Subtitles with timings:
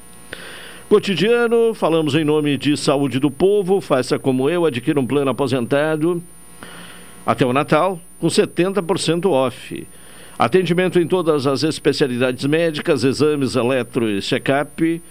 [0.89, 6.23] Cotidiano, falamos em nome de Saúde do Povo, faça como eu, adquira um plano aposentado
[7.27, 9.87] até o Natal, com 70% off.
[10.39, 15.03] Atendimento em todas as especialidades médicas, exames eletro e check-up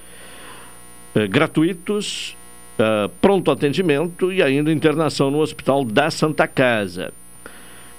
[1.14, 2.36] eh, gratuitos
[2.80, 7.14] uh, pronto atendimento e ainda internação no Hospital da Santa Casa,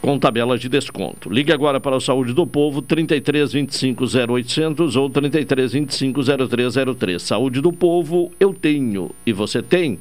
[0.01, 1.31] com tabela de desconto.
[1.31, 7.23] Ligue agora para o Saúde do Povo, 33 25 0800 ou 33 25 0303.
[7.23, 9.99] Saúde do Povo, eu tenho e você tem.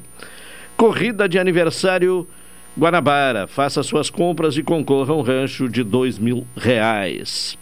[0.76, 2.26] Corrida de aniversário
[2.76, 3.46] Guanabara.
[3.46, 7.56] Faça suas compras e concorra a um rancho de dois mil reais.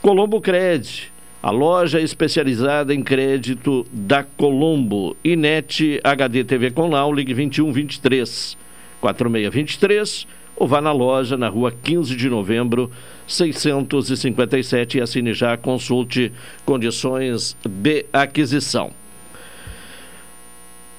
[0.00, 5.16] Colombo Cred a loja especializada em crédito da Colombo.
[5.22, 8.56] Inet HD TV com Lau, ligue 21 23
[9.00, 10.26] 4623
[10.56, 12.90] ou vá na loja na rua 15 de novembro
[13.28, 16.32] 657 e assine já, consulte
[16.64, 18.90] condições de aquisição.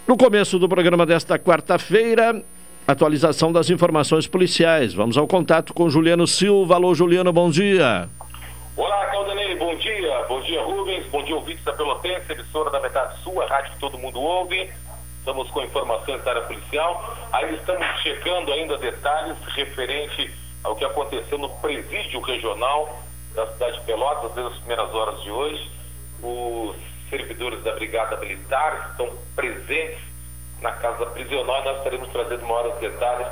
[0.08, 2.42] No começo do programa desta quarta-feira,
[2.88, 4.94] atualização das informações policiais.
[4.94, 6.76] Vamos ao contato com Juliano Silva.
[6.76, 8.10] Alô, Juliano, bom dia.
[9.80, 10.26] Dia.
[10.28, 11.06] Bom dia, Rubens.
[11.08, 14.70] Bom dia, ouvintes da Pelotense, emissora da metade sul, a rádio que todo mundo ouve.
[15.20, 17.16] Estamos com informações da área policial.
[17.32, 20.34] Aí estamos checando ainda detalhes referente
[20.66, 23.00] ao que aconteceu no presídio regional
[23.34, 25.72] da cidade de Pelotas desde as primeiras horas de hoje.
[26.22, 26.76] Os
[27.10, 30.02] servidores da Brigada Militar estão presentes
[30.62, 33.28] na casa prisional e nós estaremos trazendo maiores detalhes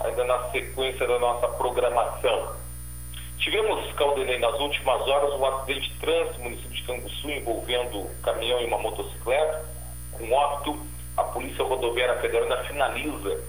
[0.00, 2.65] ainda na sequência da nossa programação.
[3.38, 8.22] Tivemos, Caldenei, nas últimas horas, um acidente de trânsito no município de Canguçu envolvendo um
[8.22, 9.64] caminhão e uma motocicleta,
[10.12, 10.78] com óbito.
[11.16, 13.40] A Polícia Rodoviária Federal ainda finaliza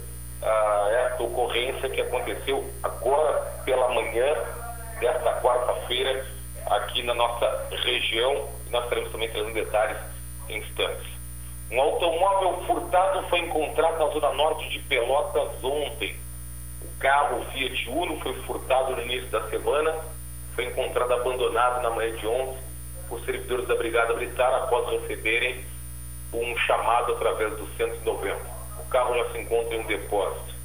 [0.42, 4.25] ah, essa ocorrência que aconteceu agora pela manhã
[5.01, 6.25] desta quarta-feira
[6.68, 8.48] aqui na nossa região.
[8.69, 9.98] Nós teremos também trazendo detalhes
[10.48, 11.07] em instantes.
[11.69, 16.16] Um automóvel furtado foi encontrado na zona norte de Pelotas ontem
[17.00, 19.96] carro Fiat Uno foi furtado no início da semana,
[20.56, 22.60] foi encontrado abandonado na manhã de ontem
[23.08, 25.64] por servidores da Brigada Militar após receberem
[26.34, 28.46] um chamado através do centro de novembro.
[28.80, 30.56] O carro já se encontra em um depósito.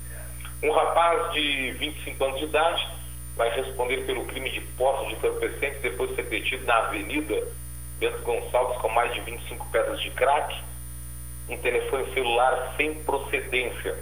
[0.63, 2.89] Um rapaz de 25 anos de idade
[3.37, 7.47] vai responder pelo crime de posse de entorpecente depois de ser detido na Avenida
[7.99, 10.55] Bento Gonçalves com mais de 25 pedras de crack.
[11.49, 13.97] um telefone celular sem procedência.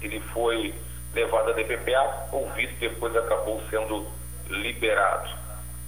[0.00, 0.74] Ele foi
[1.16, 4.06] levado à DPPA, ouvido, depois acabou sendo
[4.48, 5.28] liberado.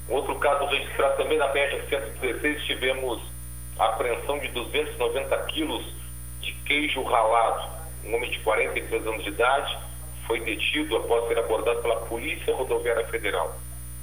[0.08, 3.22] Outro caso registrado também na BR-116, tivemos
[3.78, 5.84] a apreensão de 290 quilos
[6.40, 7.68] de queijo ralado.
[8.04, 9.78] Um homem de 43 anos de idade
[10.26, 13.54] foi detido após ser abordado pela Polícia Rodoviária Federal.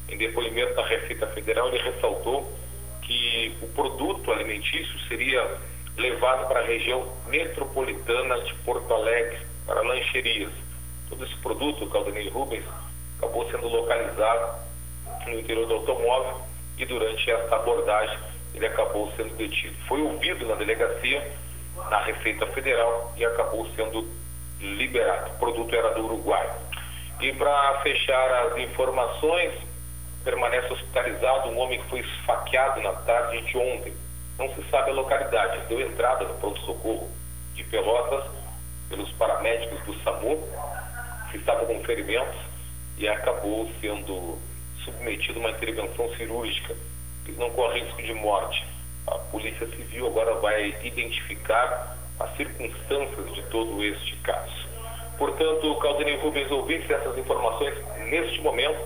[0.07, 2.51] Em depoimento da Receita Federal, ele ressaltou
[3.01, 5.57] que o produto alimentício seria
[5.97, 10.51] levado para a região metropolitana de Porto Alegre, para lancherias.
[11.09, 12.65] Todo esse produto, Caldanei Rubens,
[13.17, 14.59] acabou sendo localizado
[15.27, 16.41] no interior do automóvel
[16.77, 18.17] e durante essa abordagem
[18.53, 19.75] ele acabou sendo detido.
[19.87, 21.31] Foi ouvido na delegacia,
[21.89, 24.07] na Receita Federal e acabou sendo
[24.59, 25.31] liberado.
[25.31, 26.49] O produto era do Uruguai.
[27.19, 29.53] E para fechar as informações,
[30.23, 33.93] permanece hospitalizado um homem que foi esfaqueado na tarde de ontem.
[34.37, 35.65] Não se sabe a localidade.
[35.67, 37.09] Deu entrada no pronto-socorro
[37.53, 38.25] de Pelotas
[38.89, 40.37] pelos paramédicos do SAMU,
[41.31, 42.35] que estavam com ferimentos,
[42.97, 44.37] e acabou sendo
[44.83, 46.75] submetido a uma intervenção cirúrgica.
[47.27, 48.65] Ele não corre risco de morte.
[49.07, 54.65] A Polícia Civil agora vai identificar as circunstâncias de todo este caso.
[55.17, 57.73] Portanto, Caldenei Rubens, ouvintes essas informações
[58.09, 58.79] neste momento,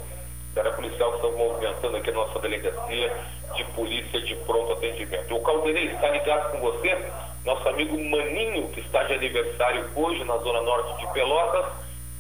[0.56, 3.16] era policial que estamos movimentando aqui a nossa delegacia
[3.56, 5.36] de polícia de pronto atendimento.
[5.36, 6.98] O Caldenei está ligado com você,
[7.46, 11.66] nosso amigo Maninho, que está de aniversário hoje na Zona Norte de Pelotas,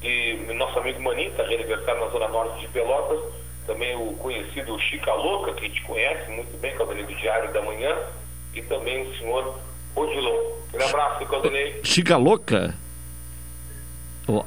[0.01, 3.19] e nosso amigo Maninho está de aniversário na Zona Norte de Pelotas,
[3.67, 7.61] também o conhecido Chica Louca, que a gente conhece muito bem, Caldenei do Diário da
[7.61, 7.95] Manhã,
[8.53, 9.59] e também o senhor
[9.95, 10.59] Odilon.
[10.73, 11.79] Um abraço, Caldenei.
[11.83, 12.75] Chica Louca?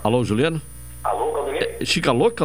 [0.03, 0.61] Alô, Juliano?
[1.05, 1.77] Alô, Caldenei?
[1.81, 2.45] É, Chica Louca?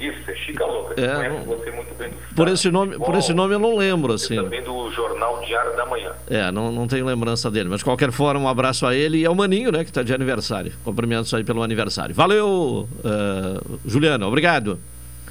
[0.00, 1.00] Isso, é Chica Louca.
[1.00, 1.42] É, não...
[1.44, 4.36] você muito bem do por esse nome Bom, Por esse nome eu não lembro, assim.
[4.36, 6.12] também do Jornal Diário da Manhã.
[6.28, 7.68] É, não, não tenho lembrança dele.
[7.68, 10.14] Mas de qualquer forma, um abraço a ele e ao Maninho, né, que está de
[10.14, 10.72] aniversário.
[10.84, 12.14] Cumprimentos aí pelo aniversário.
[12.14, 14.26] Valeu, uh, Juliano.
[14.26, 14.78] Obrigado.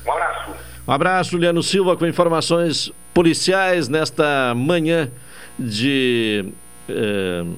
[0.05, 0.51] Um abraço.
[0.87, 5.09] Um abraço, Juliano Silva, com informações policiais nesta manhã
[5.57, 6.45] de.
[6.89, 7.55] Uh,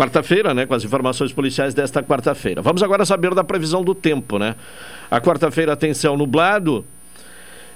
[0.00, 2.62] quarta-feira, né, com as informações policiais desta quarta-feira.
[2.62, 4.56] Vamos agora saber da previsão do tempo, né?
[5.10, 6.86] A quarta-feira tem céu nublado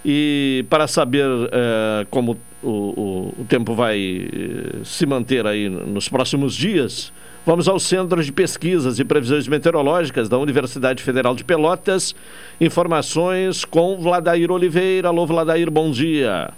[0.03, 3.99] e para saber eh, como o, o, o, tempo vai
[4.32, 7.12] eh, se manter aí nos próximos dias,
[7.44, 12.15] vamos ao Centro de Pesquisas e Previsões Meteorológicas da Universidade Federal de Pelotas.
[12.59, 15.09] Informações com Vladair Oliveira.
[15.09, 16.55] Alô, Vladair, bom dia.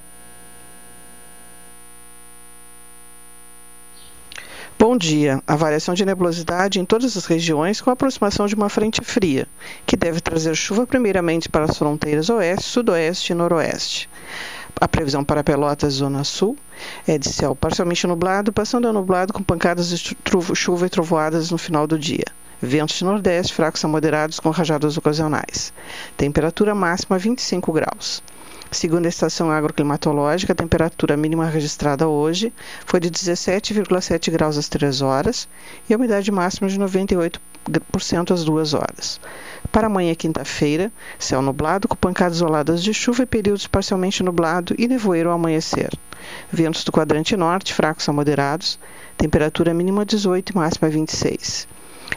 [4.78, 5.43] Bom dia.
[5.46, 9.49] A variação de nebulosidade em todas as regiões com a aproximação de uma frente fria,
[9.87, 14.06] que deve trazer chuva primeiramente para as fronteiras oeste, sudoeste e noroeste.
[14.78, 16.58] A previsão para Pelotas, Zona Sul,
[17.08, 20.14] é de céu parcialmente nublado, passando a nublado com pancadas de
[20.55, 22.26] chuva e trovoadas no final do dia.
[22.61, 25.72] Ventos de nordeste fracos a moderados com rajadas ocasionais.
[26.19, 28.22] Temperatura máxima 25 graus.
[28.71, 32.53] Segundo a estação agroclimatológica, a temperatura mínima registrada hoje
[32.85, 35.49] foi de 17,7 graus às 3 horas
[35.89, 37.39] e a umidade máxima de 98%
[38.33, 39.21] às 2 horas.
[39.71, 44.89] Para amanhã, quinta-feira, céu nublado com pancadas isoladas de chuva e períodos parcialmente nublado e
[44.89, 45.91] nevoeiro ao amanhecer.
[46.51, 48.81] Ventos do quadrante norte, fracos a moderados,
[49.17, 51.69] temperatura mínima 18 e máxima 26.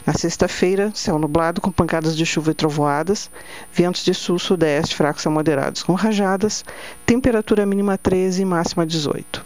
[0.09, 3.29] Na sexta-feira, céu nublado com pancadas de chuva e trovoadas,
[3.71, 6.65] ventos de sul-sudeste fracos a moderados com rajadas,
[7.05, 9.45] temperatura mínima 13 e máxima 18.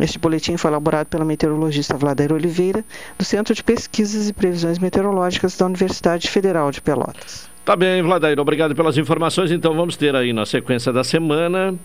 [0.00, 2.82] Este boletim foi elaborado pela meteorologista Vladair Oliveira,
[3.18, 7.46] do Centro de Pesquisas e Previsões Meteorológicas da Universidade Federal de Pelotas.
[7.62, 9.50] Tá bem, Vladair, obrigado pelas informações.
[9.50, 11.78] Então vamos ter aí na sequência da semana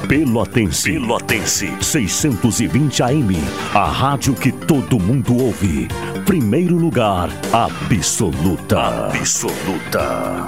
[0.07, 0.91] Pelotense.
[0.91, 1.73] Pelotense.
[1.81, 3.35] 620 AM.
[3.73, 5.87] A rádio que todo mundo ouve.
[6.23, 9.07] Primeiro lugar, absoluta.
[9.07, 10.47] Absoluta.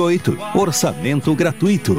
[0.00, 0.38] 53981612828.
[0.54, 1.96] Orçamento gratuito.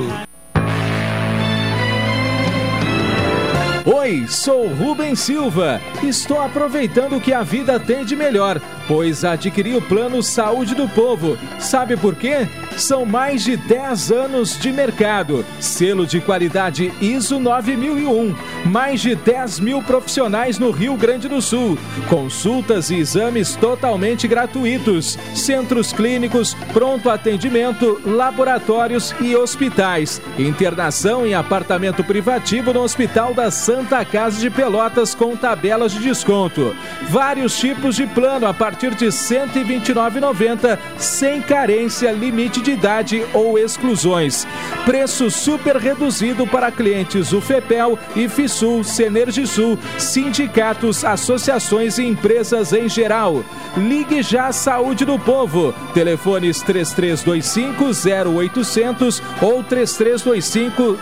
[3.85, 5.81] Oi, sou Rubem Silva.
[6.03, 10.85] Estou aproveitando o que a vida tem de melhor, pois adquiri o plano Saúde do
[10.85, 11.37] Povo.
[11.57, 12.45] Sabe por quê?
[12.75, 19.61] São mais de 10 anos de mercado, selo de qualidade ISO 9001, mais de 10
[19.61, 21.77] mil profissionais no Rio Grande do Sul,
[22.09, 32.03] consultas e exames totalmente gratuitos, centros clínicos, pronto atendimento, laboratórios e hospitais, internação em apartamento
[32.03, 36.75] privativo no Hospital da Santa Casa de Pelotas com tabelas de desconto,
[37.09, 43.59] vários tipos de plano a partir de R$ 129,90, sem carência, limite de idade ou
[43.59, 44.47] exclusões.
[44.85, 53.43] Preço super reduzido para clientes UFEPEL, IFISUL, Senergisul, sindicatos, associações e empresas em geral.
[53.77, 55.73] Ligue já Saúde do Povo.
[55.93, 57.85] Telefones 3325
[58.29, 60.99] 0800 ou 3325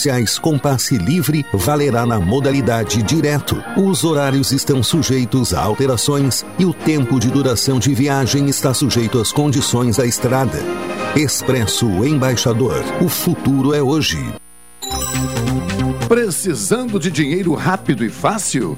[0.01, 3.61] especiais com passe livre valerá na modalidade direto.
[3.77, 9.19] Os horários estão sujeitos a alterações e o tempo de duração de viagem está sujeito
[9.19, 10.57] às condições da estrada.
[11.15, 12.83] Expresso Embaixador.
[12.99, 14.17] O futuro é hoje.
[16.07, 18.77] Precisando de dinheiro rápido e fácil?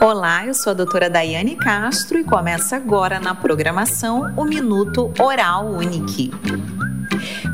[0.00, 5.66] Olá, eu sou a doutora Daiane Castro e começa agora na programação o Minuto Oral
[5.66, 6.30] Unique.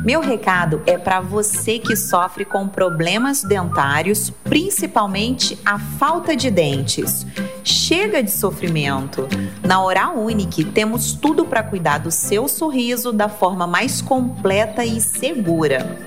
[0.05, 7.25] Meu recado é para você que sofre com problemas dentários, principalmente a falta de dentes.
[7.63, 9.27] Chega de sofrimento.
[9.63, 15.01] Na Oral Unique temos tudo para cuidar do seu sorriso da forma mais completa e
[15.01, 15.97] segura.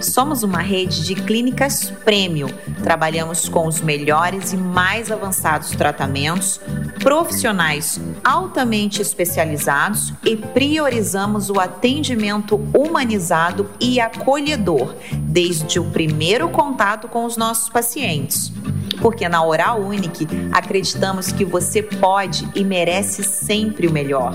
[0.00, 2.48] Somos uma rede de clínicas premium.
[2.82, 6.60] Trabalhamos com os melhores e mais avançados tratamentos,
[7.02, 17.24] profissionais altamente especializados e priorizamos o atendimento humanizado e acolhedor desde o primeiro contato com
[17.24, 18.52] os nossos pacientes.
[19.00, 24.32] Porque na Oral Unique acreditamos que você pode e merece sempre o melhor.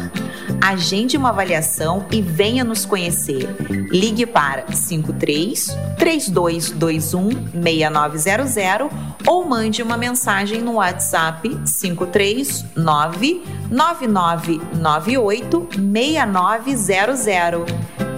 [0.62, 3.50] Agende uma avaliação e venha nos conhecer.
[3.92, 7.30] Ligue para 53 3221
[7.64, 8.90] 6900
[9.28, 17.64] ou mande uma mensagem no WhatsApp 539 9998 6900.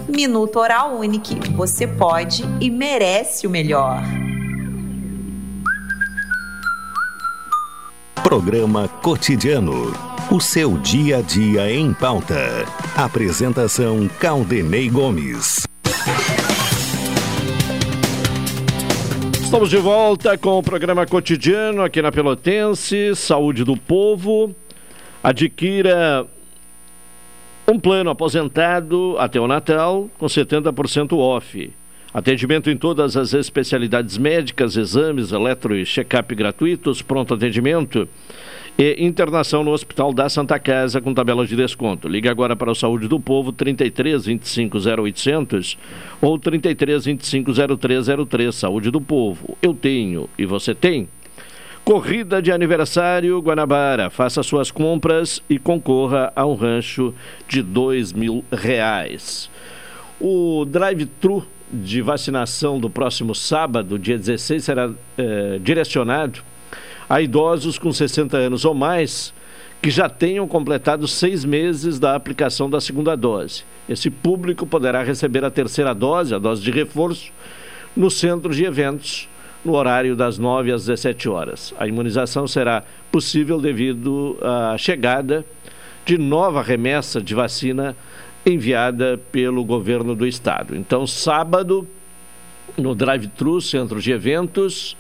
[0.08, 1.52] Minuto Oral Unique.
[1.52, 4.02] Você pode e merece o melhor.
[8.26, 9.94] Programa Cotidiano.
[10.32, 12.66] O seu dia a dia em pauta.
[12.98, 15.68] Apresentação Caldenei Gomes.
[19.40, 24.56] Estamos de volta com o programa cotidiano aqui na Pelotense, Saúde do Povo.
[25.24, 26.26] Adquira
[27.68, 31.72] um plano aposentado até o Natal com 70% off.
[32.16, 38.08] Atendimento em todas as especialidades médicas, exames, eletro e check-up gratuitos, pronto atendimento
[38.80, 42.08] e internação no Hospital da Santa Casa com tabela de desconto.
[42.08, 45.78] Ligue agora para o Saúde do Povo 33 25 0800
[46.22, 49.58] ou 33 25 0303 Saúde do Povo.
[49.62, 51.10] Eu tenho e você tem.
[51.84, 54.10] Corrida de aniversário Guanabara.
[54.10, 57.14] Faça suas compras e concorra a um rancho
[57.46, 59.52] de dois mil reais.
[60.18, 66.42] O drive-thru de vacinação do próximo sábado, dia 16, será eh, direcionado
[67.10, 69.34] a idosos com 60 anos ou mais
[69.82, 73.64] que já tenham completado seis meses da aplicação da segunda dose.
[73.88, 77.32] Esse público poderá receber a terceira dose, a dose de reforço,
[77.96, 79.30] no centro de eventos,
[79.64, 81.74] no horário das 9 às 17 horas.
[81.80, 85.46] A imunização será possível devido à chegada
[86.06, 87.96] de nova remessa de vacina
[88.46, 90.76] enviada pelo governo do estado.
[90.76, 91.88] Então, sábado,
[92.78, 94.96] no drive-thru, centro de eventos,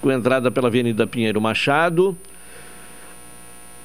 [0.00, 2.16] com entrada pela Avenida Pinheiro Machado.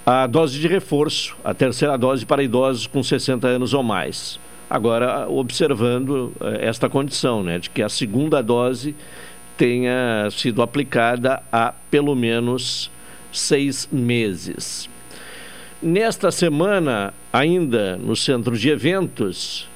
[0.06, 4.40] A dose de reforço, a terceira dose para idosos com 60 anos ou mais.
[4.70, 8.96] Agora, observando eh, esta condição, né, de que a segunda dose
[9.58, 12.92] tenha sido aplicada há pelo menos
[13.32, 14.90] seis meses.
[15.82, 19.70] Nesta semana, ainda no centro de eventos,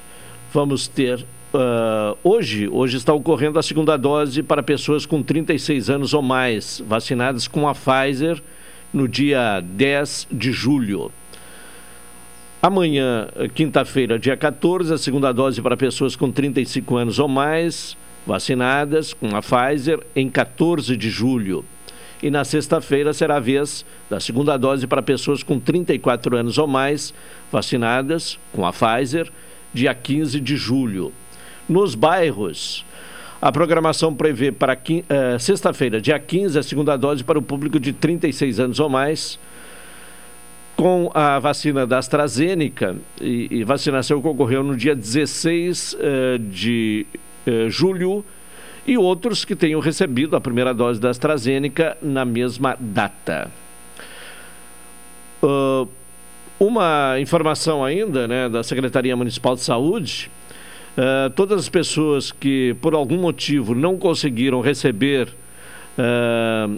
[0.52, 6.14] vamos ter Uh, hoje, hoje está ocorrendo a segunda dose para pessoas com 36 anos
[6.14, 8.42] ou mais, vacinadas com a Pfizer
[8.94, 11.12] no dia 10 de julho.
[12.62, 19.14] Amanhã, quinta-feira, dia 14, a segunda dose para pessoas com 35 anos ou mais, vacinadas
[19.14, 21.66] com a Pfizer em 14 de julho.
[22.22, 26.68] E na sexta-feira será a vez da segunda dose para pessoas com 34 anos ou
[26.68, 27.14] mais,
[27.52, 29.32] vacinadas com a Pfizer,
[29.74, 31.12] dia 15 de julho.
[31.68, 32.86] Nos bairros,
[33.42, 37.92] a programação prevê para uh, sexta-feira, dia 15, a segunda dose para o público de
[37.92, 39.40] 36 anos ou mais,
[40.76, 46.38] com a vacina da AstraZeneca, e, e vacinação que ocorreu no dia 16 uh, eh,
[46.38, 47.06] de
[47.48, 48.24] uh, julho,
[48.86, 53.52] e outros que tenham recebido a primeira dose da AstraZeneca na mesma data.
[56.60, 60.30] uma informação ainda né, da Secretaria Municipal de Saúde
[60.92, 65.30] Uh, todas as pessoas que por algum motivo não conseguiram receber,
[65.98, 66.78] uh,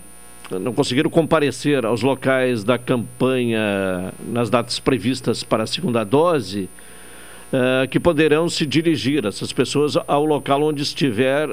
[0.60, 6.70] não conseguiram comparecer aos locais da campanha nas datas previstas para a segunda dose,
[7.54, 11.48] uh, que poderão se dirigir, essas pessoas, ao local onde estiver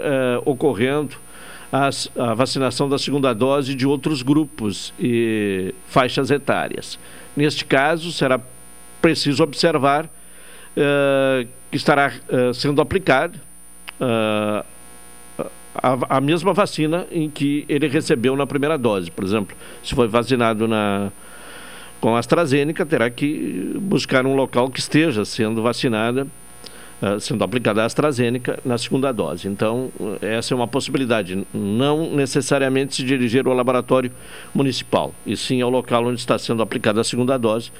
[0.45, 1.15] ocorrendo
[1.71, 6.99] as, a vacinação da segunda dose de outros grupos e faixas etárias.
[7.37, 8.41] Neste caso, será
[9.01, 10.11] preciso observar
[11.71, 13.41] que estará uh, sendo aplicada
[14.01, 14.65] uh,
[15.75, 19.11] a, a, mesma vacina em que ele recebeu na primeira dose.
[19.11, 21.13] Por exemplo, se foi vacinado na,
[22.01, 26.27] com AstraZeneca, terá que buscar um local que esteja sendo vacinada,
[27.03, 29.47] uh, sendo aplicada a AstraZeneca na segunda dose.
[29.47, 31.47] Então, essa é uma possibilidade.
[31.53, 34.11] Não necessariamente se dirigir ao laboratório
[34.55, 37.71] municipal, e sim ao local onde está sendo aplicada a segunda dose,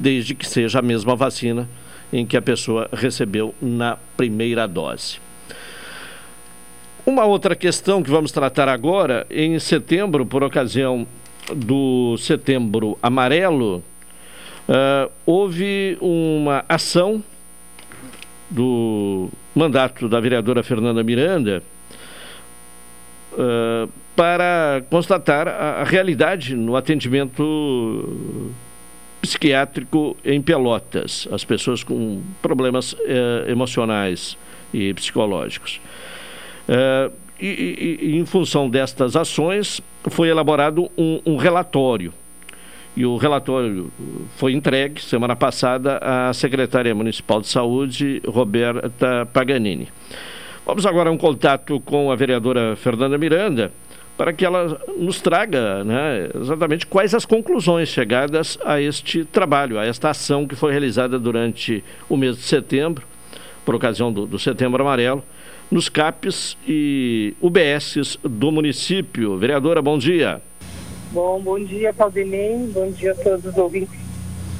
[0.00, 1.68] desde que seja a mesma vacina
[2.12, 5.18] em que a pessoa recebeu na primeira dose.
[7.04, 11.06] Uma outra questão que vamos tratar agora, em setembro, por ocasião
[11.54, 13.82] do Setembro Amarelo,
[14.68, 17.22] uh, houve uma ação
[18.50, 21.62] do mandato da vereadora Fernanda Miranda
[23.32, 28.54] uh, para constatar a, a realidade no atendimento
[29.20, 34.38] psiquiátrico em Pelotas, as pessoas com problemas eh, emocionais
[34.72, 35.80] e psicológicos.
[36.68, 42.12] Eh, e, e, e, em função destas ações, foi elaborado um, um, relatório.
[42.96, 43.92] E o relatório
[44.36, 49.88] foi entregue semana passada à secretária municipal de saúde, Roberta Paganini.
[50.64, 53.72] Vamos agora a um contato com a vereadora Fernanda Miranda
[54.16, 59.84] para que ela nos traga né, exatamente quais as conclusões chegadas a este trabalho, a
[59.84, 63.06] esta ação que foi realizada durante o mês de setembro,
[63.64, 65.22] por ocasião do, do Setembro Amarelo,
[65.70, 69.36] nos CAPs e UBSs do município.
[69.36, 70.40] Vereadora, bom dia.
[71.12, 73.98] Bom, bom dia, Claudinei, bom dia a todos os ouvintes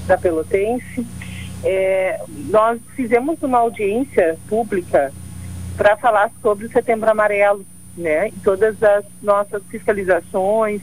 [0.06, 1.06] da Pelotense.
[1.64, 5.12] É, nós fizemos uma audiência pública
[5.76, 7.64] para falar sobre o Setembro Amarelo,
[7.96, 8.28] né?
[8.28, 10.80] E todas as nossas fiscalizações,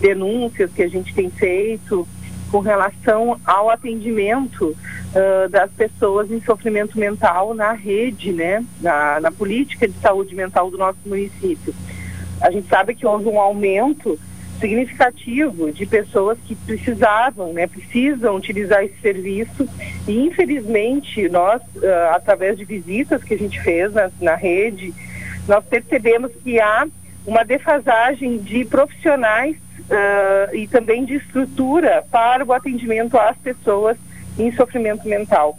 [0.00, 2.06] denúncias que a gente tem feito
[2.50, 8.64] com relação ao atendimento uh, das pessoas em sofrimento mental na rede, né?
[8.80, 11.74] Na, na política de saúde mental do nosso município.
[12.40, 14.18] A gente sabe que houve um aumento
[14.60, 19.68] significativo de pessoas que precisavam, né, precisam utilizar esse serviço
[20.08, 24.94] e infelizmente nós, uh, através de visitas que a gente fez na, na rede,
[25.46, 26.86] nós percebemos que há
[27.26, 33.96] uma defasagem de profissionais uh, e também de estrutura para o atendimento às pessoas
[34.38, 35.58] em sofrimento mental.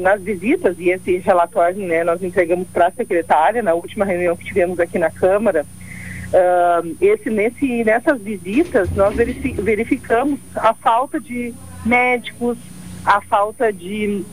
[0.00, 4.44] nas visitas, e esse relatório né, nós entregamos para a secretária na última reunião que
[4.44, 5.66] tivemos aqui na Câmara,
[6.32, 11.52] uh, esse, nesse, nessas visitas nós verificamos a falta de
[11.84, 12.56] médicos,
[13.04, 14.24] a falta de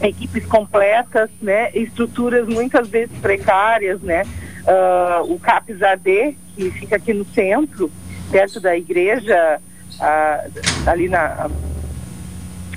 [0.00, 4.24] equipes completas, né, estruturas muitas vezes precárias, né,
[4.68, 7.90] uh, o CAPS AD, que fica aqui no centro,
[8.30, 9.60] perto da igreja,
[9.94, 11.50] uh, ali na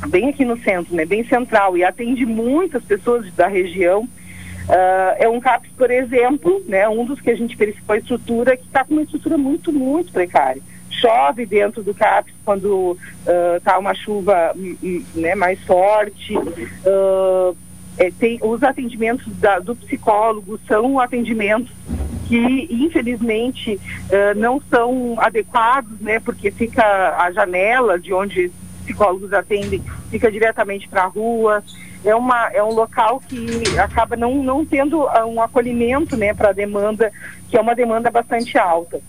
[0.08, 4.02] bem aqui no centro, né, bem central, e atende muitas pessoas da região.
[4.02, 8.58] Uh, é um CAPS, por exemplo, né, um dos que a gente verificou a estrutura,
[8.58, 10.62] que está com uma estrutura muito, muito precária
[11.02, 12.98] chove dentro do CAPS quando
[13.58, 16.38] está uh, uma chuva hum, hum, né, mais forte.
[16.38, 17.58] Uh,
[18.02, 21.72] é, tem, os atendimentos da, do psicólogo são atendimentos
[22.28, 26.84] que infelizmente uh, não são adequados, né, porque fica
[27.18, 28.52] a janela de onde
[28.84, 31.64] psicólogos atendem fica diretamente para a rua.
[32.04, 36.54] É, uma, é um local que acaba não, não tendo um acolhimento né, para a
[36.54, 37.12] demanda,
[37.48, 39.00] que é uma demanda bastante alta.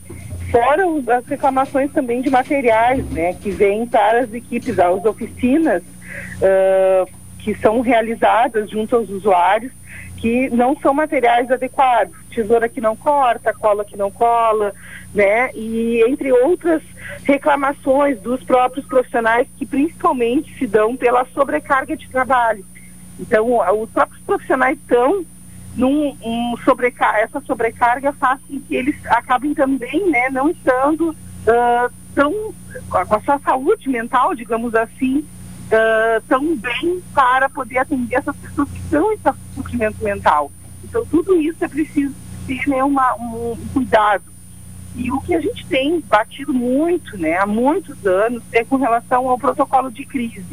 [0.51, 0.85] Fora
[1.17, 7.55] as reclamações também de materiais, né, que vêm para as equipes, as oficinas uh, que
[7.57, 9.73] são realizadas junto aos usuários,
[10.17, 14.73] que não são materiais adequados, tesoura que não corta, cola que não cola,
[15.13, 16.81] né, e entre outras
[17.25, 22.65] reclamações dos próprios profissionais que principalmente se dão pela sobrecarga de trabalho.
[23.19, 25.25] Então, os próprios profissionais estão
[25.77, 31.93] num, um sobrecar essa sobrecarga faz com que eles acabem também né, não estando uh,
[32.15, 32.33] tão
[32.89, 35.25] com a sua saúde mental, digamos assim,
[35.73, 39.19] uh, tão bem para poder atender essas pessoas que estão em
[39.55, 40.51] sofrimento mental.
[40.85, 42.15] Então tudo isso é preciso
[42.47, 44.25] ter né, uma, um, um cuidado.
[44.95, 49.29] E o que a gente tem batido muito, né, há muitos anos, é com relação
[49.29, 50.45] ao protocolo de crise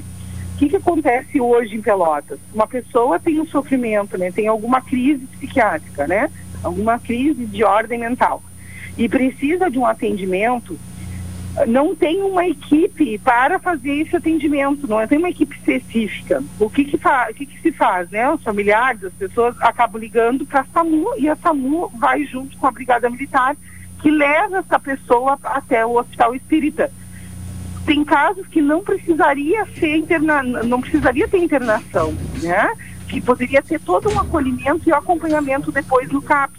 [0.59, 2.37] que, que acontece hoje em Pelotas?
[2.53, 4.29] Uma pessoa tem um sofrimento, né?
[4.29, 6.29] Tem alguma crise psiquiátrica, né?
[6.61, 8.43] Alguma crise de ordem mental.
[8.97, 10.77] E precisa de um atendimento,
[11.67, 16.43] não tem uma equipe para fazer esse atendimento, não tem uma equipe específica.
[16.59, 18.29] O que, que, o que, que se faz, né?
[18.31, 22.67] Os familiares, as pessoas acabam ligando para a SAMU e a SAMU vai junto com
[22.67, 23.55] a Brigada Militar
[24.01, 26.89] que leva essa pessoa até o Hospital Espírita
[27.89, 32.71] tem casos que não precisaria ser interna, não precisaria ter internação, né?
[33.07, 36.58] Que poderia ter todo um acolhimento e acompanhamento depois no CAPS.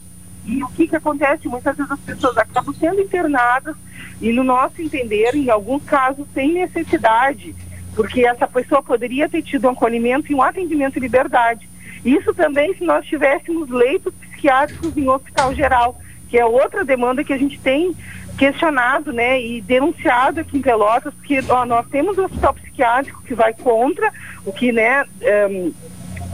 [0.50, 1.46] E o que que acontece?
[1.46, 3.76] Muitas vezes as pessoas acabam sendo internadas
[4.20, 7.54] e no nosso entender, em alguns casos, sem necessidade,
[7.94, 11.68] porque essa pessoa poderia ter tido um acolhimento e um atendimento em liberdade.
[12.04, 17.32] Isso também se nós tivéssemos leitos psiquiátricos em hospital geral, que é outra demanda que
[17.32, 17.94] a gente tem
[18.36, 23.34] questionado né, e denunciado aqui em Pelotas, porque ó, nós temos um hospital psiquiátrico que
[23.34, 24.10] vai contra
[24.44, 25.04] o que né,
[25.48, 25.72] um,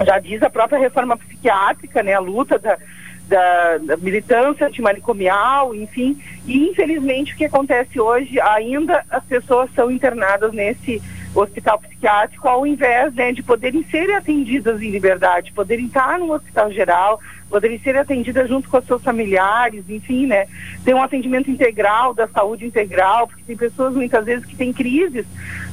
[0.04, 2.78] já diz a própria reforma psiquiátrica, né, a luta da,
[3.26, 9.90] da, da militância antimanicomial, enfim, e infelizmente o que acontece hoje, ainda as pessoas são
[9.90, 11.02] internadas nesse
[11.40, 16.70] hospital psiquiátrico, ao invés né, de poderem ser atendidas em liberdade, poderem estar no hospital
[16.72, 20.46] geral, poderem ser atendidas junto com seus familiares, enfim, né?
[20.84, 25.26] Ter um atendimento integral, da saúde integral, porque tem pessoas muitas vezes que têm crises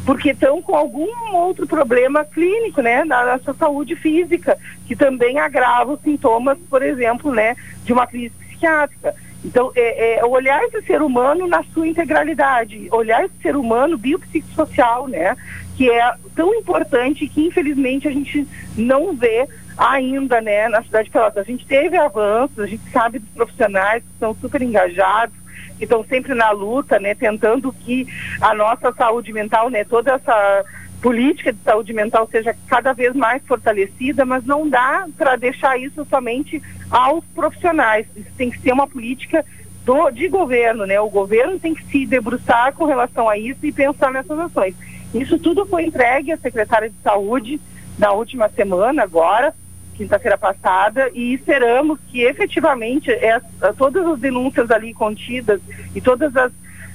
[0.05, 5.39] porque estão com algum outro problema clínico, né, na, na sua saúde física, que também
[5.39, 9.15] agrava os sintomas, por exemplo, né, de uma crise psiquiátrica.
[9.43, 15.07] Então, é, é, olhar esse ser humano na sua integralidade, olhar esse ser humano biopsicossocial,
[15.07, 15.35] né?
[15.75, 21.11] Que é tão importante que, infelizmente, a gente não vê ainda, né, na cidade de
[21.11, 21.43] Pelotas.
[21.43, 25.35] A gente teve avanços, a gente sabe dos profissionais que são super engajados,
[25.77, 28.07] que estão sempre na luta, né, tentando que
[28.39, 30.63] a nossa saúde mental, né, toda essa
[31.01, 36.07] política de saúde mental seja cada vez mais fortalecida, mas não dá para deixar isso
[36.09, 38.05] somente aos profissionais.
[38.15, 39.43] Isso tem que ser uma política
[39.83, 40.99] do, de governo, né?
[40.99, 44.75] O governo tem que se debruçar com relação a isso e pensar nessas ações.
[45.11, 47.59] Isso tudo foi entregue à secretária de saúde
[47.97, 49.55] na última semana, agora,
[49.95, 55.59] quinta-feira passada, e esperamos que efetivamente essa, todas as denúncias ali contidas
[55.95, 56.51] e todas as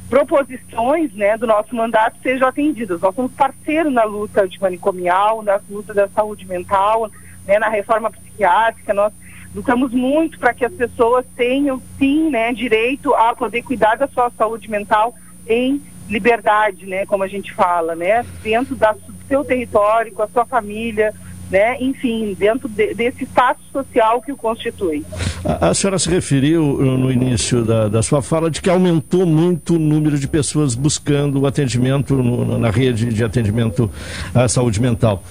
[0.09, 3.01] proposições né, do nosso mandato sejam atendidas.
[3.01, 7.11] Nós somos parceiros na luta antimanicomial, na luta da saúde mental,
[7.47, 8.95] né, na reforma psiquiátrica.
[8.95, 9.13] Nós
[9.55, 14.31] lutamos muito para que as pessoas tenham, sim, né, direito a poder cuidar da sua
[14.37, 15.15] saúde mental
[15.47, 20.29] em liberdade, né, como a gente fala, né, dentro da, do seu território, com a
[20.29, 21.15] sua família,
[21.51, 21.77] né?
[21.81, 25.05] enfim, dentro de, desse espaço social que o constitui.
[25.45, 29.77] A, a, senhora se referiu no início da, da, sua fala de que aumentou muito
[29.77, 33.91] o número de pessoas buscando o atendimento no, na rede de atendimento
[34.35, 35.23] à saúde mental.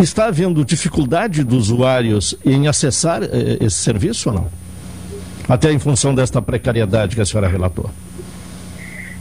[0.00, 4.50] Está havendo dificuldade dos usuários em acessar eh, esse serviço ou não?
[5.46, 7.90] Até em função desta precariedade que a senhora relatou.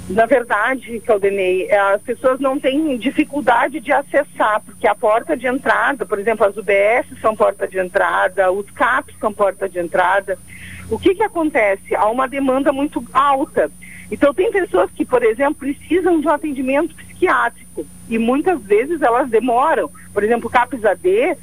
[0.10, 6.06] Na verdade, Caldenei, as pessoas não têm dificuldade de acessar, porque a porta de entrada,
[6.06, 10.40] por exemplo, as UBS são porta de entrada, os CAPs são porta de entrada.
[10.90, 11.94] O que, que acontece?
[11.94, 13.70] Há uma demanda muito alta.
[14.12, 19.30] Então, tem pessoas que, por exemplo, precisam de um atendimento psiquiátrico e muitas vezes elas
[19.30, 19.90] demoram.
[20.14, 21.38] Por exemplo, CAPS AD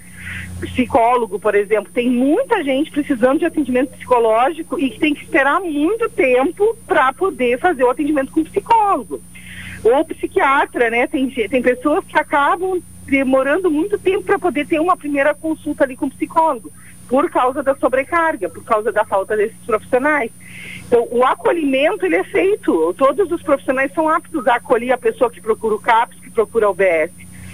[0.60, 5.60] psicólogo, por exemplo, tem muita gente precisando de atendimento psicológico e que tem que esperar
[5.60, 9.20] muito tempo para poder fazer o atendimento com psicólogo.
[9.84, 11.06] Ou psiquiatra, né?
[11.06, 15.96] Tem, tem pessoas que acabam demorando muito tempo para poder ter uma primeira consulta ali
[15.96, 16.72] com o psicólogo,
[17.08, 20.30] por causa da sobrecarga, por causa da falta desses profissionais.
[20.86, 25.30] Então, o acolhimento, ele é feito, todos os profissionais são aptos a acolher a pessoa
[25.30, 27.10] que procura o CAPS, que procura o BS.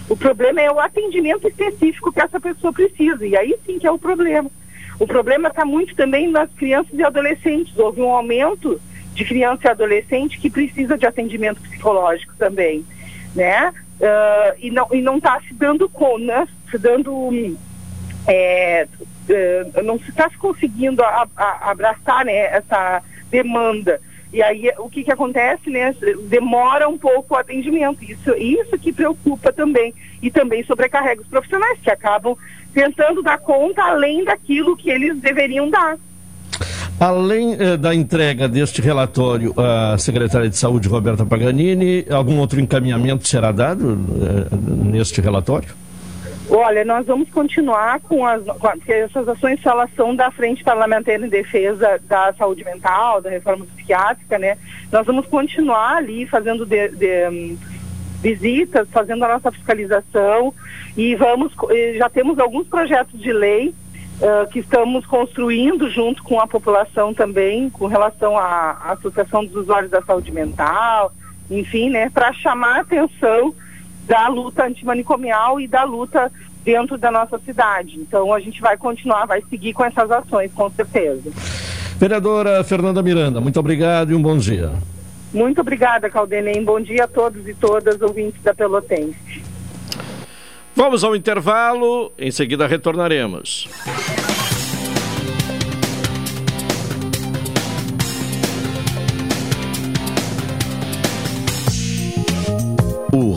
[0.09, 3.91] O problema é o atendimento específico que essa pessoa precisa, e aí sim que é
[3.91, 4.51] o problema.
[5.01, 7.77] O problema está muito também nas crianças e adolescentes.
[7.79, 8.79] Houve um aumento
[9.15, 12.85] de criança e adolescente que precisa de atendimento psicológico também,
[13.35, 13.73] né?
[13.99, 17.57] Uh, e não e não está se dando conta, se dando
[18.27, 18.87] é,
[19.83, 23.99] não se está conseguindo a, a, abraçar né, essa demanda.
[24.33, 25.95] E aí o que, que acontece, né?
[26.29, 28.05] Demora um pouco o atendimento.
[28.05, 29.93] Isso, isso que preocupa também.
[30.23, 32.37] E também sobrecarrega os profissionais, que acabam
[32.73, 35.99] tentando dar conta além daquilo que eles deveriam dar.
[37.01, 43.27] Além eh, da entrega deste relatório à secretária de Saúde, Roberta Paganini, algum outro encaminhamento
[43.27, 44.57] será dado eh,
[44.89, 45.82] neste relatório?
[46.55, 51.27] Olha, nós vamos continuar com as porque essas ações elas são da Frente Parlamentar em
[51.27, 54.59] Defesa da Saúde Mental, da Reforma Psiquiátrica, né?
[54.93, 57.57] Nós vamos continuar ali fazendo de, de,
[58.21, 60.53] visitas, fazendo a nossa fiscalização
[60.95, 61.55] e vamos
[61.97, 63.75] já temos alguns projetos de lei
[64.21, 69.57] uh, que estamos construindo junto com a população também, com relação à, à Associação dos
[69.57, 71.15] Usuários da Saúde Mental,
[71.51, 73.55] enfim, né, para chamar a atenção
[74.13, 76.31] da luta antimanicomial e da luta
[76.63, 77.99] dentro da nossa cidade.
[77.99, 81.31] Então a gente vai continuar, vai seguir com essas ações, com certeza.
[81.97, 84.71] Vereadora Fernanda Miranda, muito obrigado e um bom dia.
[85.33, 86.63] Muito obrigada, Caldenem.
[86.63, 89.43] Bom dia a todos e todas ouvintes da Pelotense.
[90.77, 93.67] Vamos ao intervalo, em seguida retornaremos.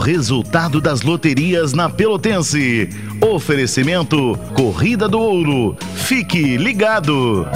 [0.06, 2.88] Resultado das loterias na Pelotense.
[3.20, 5.76] Oferecimento Corrida do Ouro.
[5.96, 7.48] Fique ligado.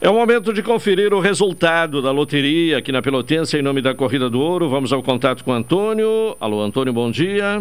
[0.00, 3.96] É o momento de conferir o resultado da loteria aqui na Pelotense em nome da
[3.96, 4.68] Corrida do Ouro.
[4.68, 6.36] Vamos ao contato com o Antônio.
[6.38, 7.60] Alô, Antônio, bom dia.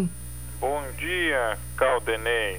[0.62, 2.58] Bom dia, Caldenei.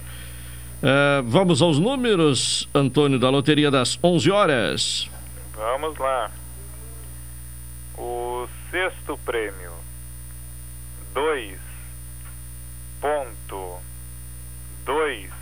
[0.82, 5.10] Uh, vamos aos números, Antônio, da loteria das 11 horas.
[5.54, 6.28] Vamos lá.
[7.96, 9.77] O sexto prêmio
[11.18, 11.58] dois
[13.00, 13.80] ponto
[14.84, 15.32] dois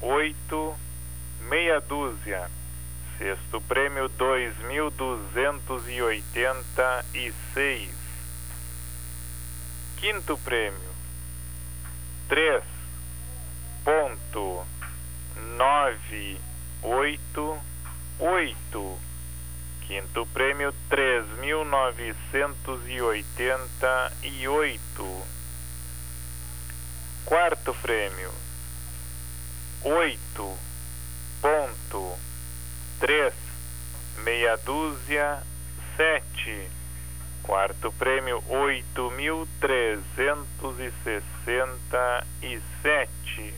[0.00, 0.74] oito
[1.48, 2.50] meia dúzia
[3.16, 7.94] sexto prêmio dois mil duzentos e oitenta e seis
[9.98, 10.90] quinto prêmio
[12.28, 12.64] três
[13.84, 14.66] ponto
[15.56, 16.40] nove
[16.82, 17.56] oito
[18.18, 19.07] oito.
[19.88, 25.22] Quinto prêmio, três mil novecentos e oitenta e oito.
[27.24, 28.30] Quarto prêmio,
[29.84, 30.58] oito
[31.40, 32.18] ponto
[33.00, 33.32] três
[34.24, 35.42] meia dúzia
[35.96, 36.68] sete.
[37.42, 43.54] Quarto prêmio, oito mil trezentos e sessenta e sete.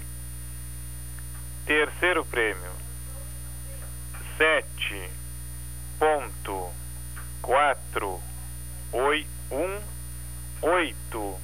[1.66, 2.70] Terceiro prêmio,
[4.38, 5.19] sete
[6.00, 6.72] ponto
[7.42, 8.22] quatro
[8.90, 9.80] oi, um
[10.62, 11.38] oito.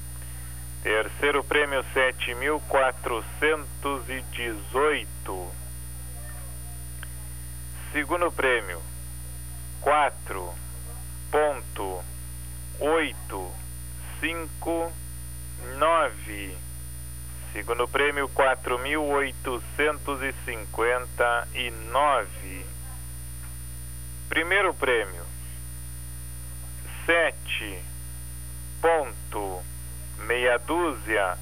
[0.81, 5.51] Terceiro prêmio, sete mil quatrocentos e dezoito.
[7.91, 8.81] Segundo prêmio,
[9.79, 10.51] quatro
[11.29, 12.03] ponto
[12.79, 13.51] oito
[14.19, 14.91] cinco
[15.77, 16.57] nove.
[17.53, 22.66] Segundo prêmio quatro mil oitocentos e cinquenta e nove.
[24.29, 25.23] Primeiro prêmio
[27.05, 27.79] sete
[28.81, 29.61] ponto
[30.27, 31.37] meia dúzia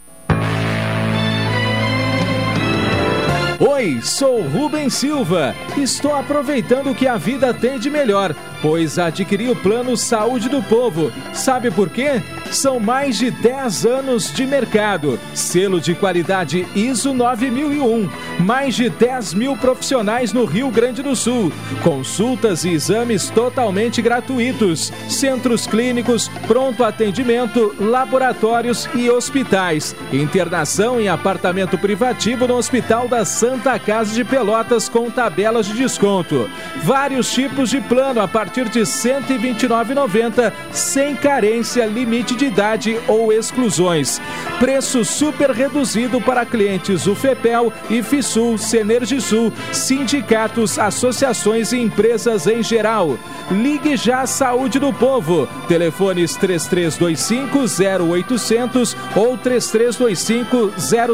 [3.63, 5.53] Oi, sou Rubem Silva.
[5.77, 10.61] Estou aproveitando o que a vida tem de melhor, pois adquiri o plano Saúde do
[10.61, 11.11] Povo.
[11.33, 12.21] Sabe por quê?
[12.51, 19.33] São mais de 10 anos de mercado, selo de qualidade ISO 9001, mais de 10
[19.35, 26.83] mil profissionais no Rio Grande do Sul, consultas e exames totalmente gratuitos, centros clínicos, pronto
[26.83, 34.89] atendimento, laboratórios e hospitais, internação em apartamento privativo no Hospital da Santa Casa de Pelotas
[34.89, 36.49] com tabelas de desconto,
[36.83, 43.31] vários tipos de plano a partir de R$ 129,90, sem carência, limite de idade ou
[43.31, 44.21] exclusões.
[44.59, 53.17] Preço super reduzido para clientes UFEPEL, IFISUL, Senergisul, sindicatos, associações e empresas em geral.
[53.49, 55.47] Ligue já Saúde do Povo.
[55.67, 57.59] Telefones 3325
[58.03, 60.73] 0800 ou 3325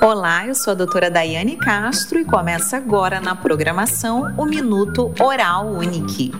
[0.00, 5.66] Olá, eu sou a doutora Daiane Castro e começa agora na programação o Minuto Oral
[5.66, 6.30] Unique.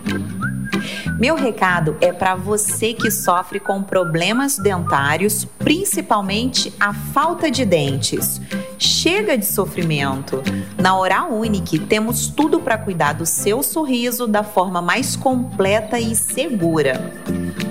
[1.19, 8.39] Meu recado é para você que sofre com problemas dentários, principalmente a falta de dentes.
[8.77, 10.41] Chega de sofrimento.
[10.77, 16.15] Na Oral Unique temos tudo para cuidar do seu sorriso da forma mais completa e
[16.15, 17.13] segura.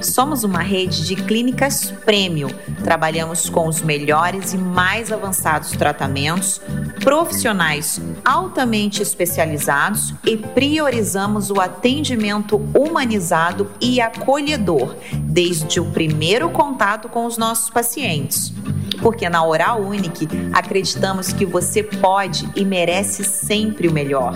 [0.02, 2.50] Somos uma rede de clínicas premium.
[2.84, 6.60] Trabalhamos com os melhores e mais avançados tratamentos,
[7.02, 7.98] profissionais
[8.28, 17.38] altamente especializados e priorizamos o atendimento humanizado e acolhedor desde o primeiro contato com os
[17.38, 18.52] nossos pacientes.
[19.00, 24.34] Porque na Oral Unique acreditamos que você pode e merece sempre o melhor.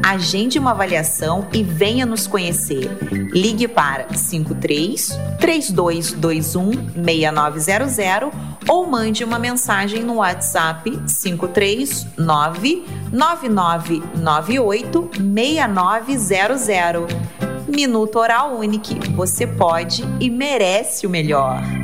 [0.00, 2.88] Agende uma avaliação e venha nos conhecer.
[3.32, 17.06] Ligue para 53 3221 6900 ou mande uma mensagem no WhatsApp 539 9998 6900.
[17.68, 18.98] Minuto Oral Unique.
[19.10, 21.83] Você pode e merece o melhor.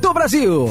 [0.00, 0.70] Brasil.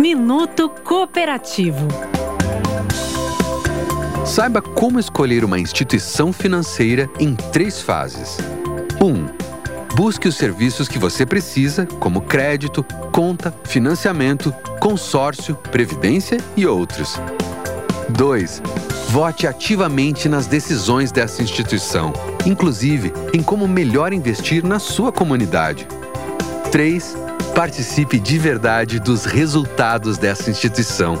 [0.00, 1.86] Minuto Cooperativo.
[4.24, 8.38] Saiba como escolher uma instituição financeira em três fases.
[8.98, 9.06] 1.
[9.06, 9.26] Um,
[9.94, 12.82] busque os serviços que você precisa, como crédito,
[13.12, 17.20] conta, financiamento, consórcio, previdência e outros.
[18.08, 18.62] 2.
[19.10, 22.14] Vote ativamente nas decisões dessa instituição,
[22.46, 25.86] inclusive em como melhor investir na sua comunidade.
[26.72, 27.29] 3.
[27.54, 31.18] Participe de verdade dos resultados dessa instituição.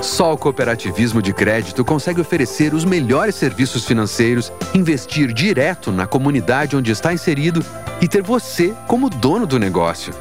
[0.00, 6.76] Só o cooperativismo de crédito consegue oferecer os melhores serviços financeiros, investir direto na comunidade
[6.76, 7.64] onde está inserido
[8.00, 10.12] e ter você como dono do negócio.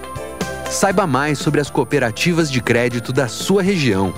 [0.70, 4.14] Saiba mais sobre as cooperativas de crédito da sua região.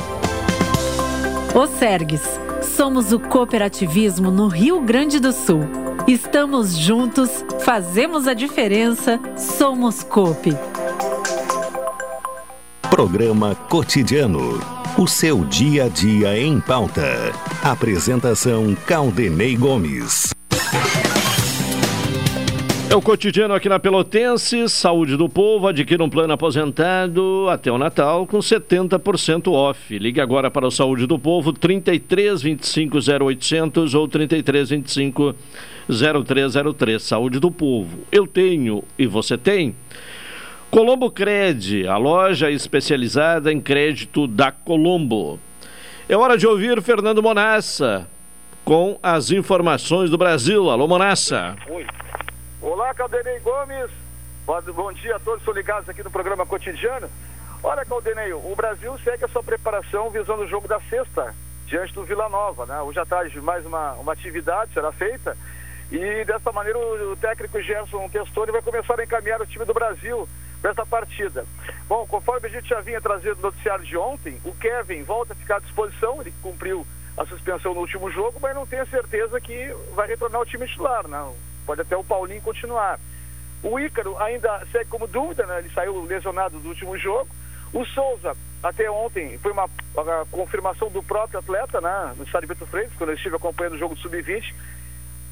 [1.54, 2.22] O Sergues.
[2.62, 5.62] Somos o cooperativismo no Rio Grande do Sul.
[6.08, 7.30] Estamos juntos,
[7.60, 10.58] fazemos a diferença, somos COP.
[12.94, 14.60] Programa Cotidiano.
[15.00, 17.32] O seu dia a dia em pauta.
[17.64, 20.32] Apresentação Caldenei Gomes.
[22.88, 27.80] É o cotidiano aqui na Pelotense, saúde do povo, adquira um plano aposentado até o
[27.80, 29.98] Natal com 70% off.
[29.98, 35.36] Ligue agora para o Saúde do Povo, 33 25 0800 ou 33 25
[35.90, 37.02] 0303.
[37.02, 38.02] Saúde do Povo.
[38.12, 39.76] Eu tenho e você tem?
[40.74, 45.40] Colombo Cred, a loja especializada em crédito da Colombo.
[46.10, 48.10] É hora de ouvir Fernando Monassa
[48.66, 50.72] com as informações do Brasil.
[50.72, 51.56] Alô, Monassa.
[52.60, 53.92] Olá, Caldenei Gomes.
[54.74, 57.08] Bom dia a todos, estou ligados aqui no programa cotidiano.
[57.62, 61.36] Olha, Caldenei, o Brasil segue a sua preparação visando o jogo da sexta,
[61.68, 62.66] diante do Vila Nova.
[62.66, 62.82] Né?
[62.82, 65.38] Hoje à tarde mais uma, uma atividade será feita
[65.92, 69.74] e dessa maneira o, o técnico Gerson Testoni vai começar a encaminhar o time do
[69.76, 70.28] Brasil
[70.64, 71.46] para essa partida.
[71.90, 75.36] Bom, conforme a gente já vinha trazendo no noticiário de ontem, o Kevin volta a
[75.36, 76.88] ficar à disposição, ele cumpriu
[77.18, 81.06] a suspensão no último jogo, mas não tenho certeza que vai retornar ao time titular,
[81.06, 81.36] não.
[81.66, 82.98] Pode até o Paulinho continuar.
[83.62, 85.60] O Ícaro ainda segue como dúvida, né?
[85.60, 87.28] Ele saiu lesionado do último jogo.
[87.74, 88.34] O Souza,
[88.64, 89.70] até ontem, foi uma
[90.32, 92.14] confirmação do próprio atleta, né?
[92.18, 94.54] No estádio Beto Freitas, quando ele estive acompanhando o jogo do Sub-20.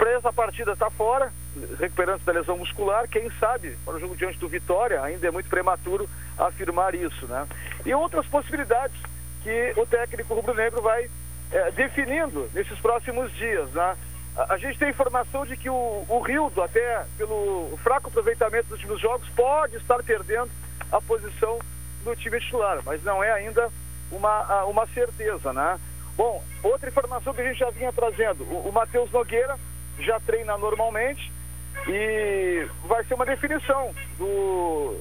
[0.01, 1.31] Para essa partida está fora,
[1.79, 3.07] recuperando da lesão muscular.
[3.07, 7.47] Quem sabe, para o jogo diante do Vitória, ainda é muito prematuro afirmar isso, né?
[7.85, 8.99] E outras possibilidades
[9.43, 11.07] que o técnico rubro-negro vai
[11.51, 13.95] é, definindo nesses próximos dias, né?
[14.35, 18.79] A, a gente tem informação de que o, o Rildo, até pelo fraco aproveitamento dos
[18.79, 20.49] últimos jogos, pode estar perdendo
[20.91, 21.59] a posição
[22.03, 23.69] do time titular, mas não é ainda
[24.11, 25.79] uma, uma certeza, né?
[26.17, 29.59] Bom, outra informação que a gente já vinha trazendo, o, o Matheus Nogueira
[30.01, 31.31] já treina normalmente
[31.87, 34.97] e vai ser uma definição do,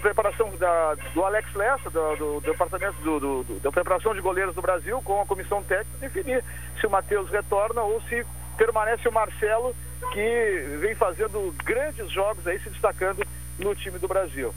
[0.00, 4.62] preparação da, do Alex Lessa, do, do, do departamento do, da preparação de goleiros do
[4.62, 6.44] Brasil, com a comissão técnica, definir
[6.78, 8.24] se o Matheus retorna ou se
[8.56, 9.74] permanece o Marcelo,
[10.12, 13.26] que vem fazendo grandes jogos aí, se destacando
[13.58, 14.54] no time do Brasil.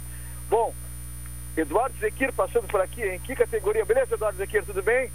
[0.49, 0.73] Bom,
[1.55, 3.85] Eduardo Zequir passando por aqui, em que categoria?
[3.85, 5.11] Beleza, Eduardo Zequir, tudo bem?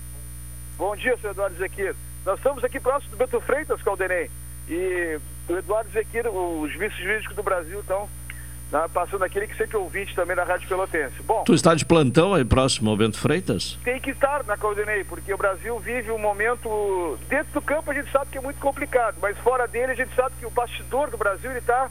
[0.76, 1.94] Bom dia, senhor Eduardo Zequir.
[2.24, 4.30] Nós estamos aqui próximo do Beto Freitas, Caldenei.
[4.68, 8.08] E o Eduardo Zequir, os vice-jurídicos do Brasil, estão
[8.70, 11.22] né, passando aquele que sempre ouvinte também da Rádio Pelotense.
[11.22, 13.78] Bom, Tu está de plantão aí próximo ao Bento Freitas?
[13.82, 17.18] tem que estar na Caldenei, porque o Brasil vive um momento.
[17.28, 20.14] Dentro do campo a gente sabe que é muito complicado, mas fora dele a gente
[20.14, 21.90] sabe que o bastidor do Brasil está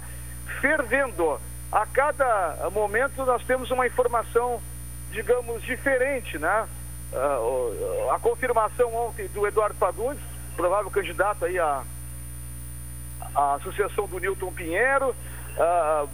[0.62, 1.40] fervendo.
[1.72, 4.62] A cada momento nós temos uma informação,
[5.12, 6.68] digamos, diferente, né?
[7.14, 10.22] Ah, a confirmação ontem do Eduardo Fagundes,
[10.56, 11.84] provável candidato aí à,
[13.36, 15.16] à sucessão do Newton Pinheiro.
[15.60, 16.06] Ah,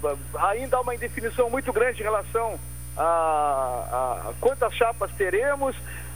[0.49, 2.57] ainda há uma indefinição muito grande em relação
[2.97, 5.75] a, a- a quantas chapas teremos,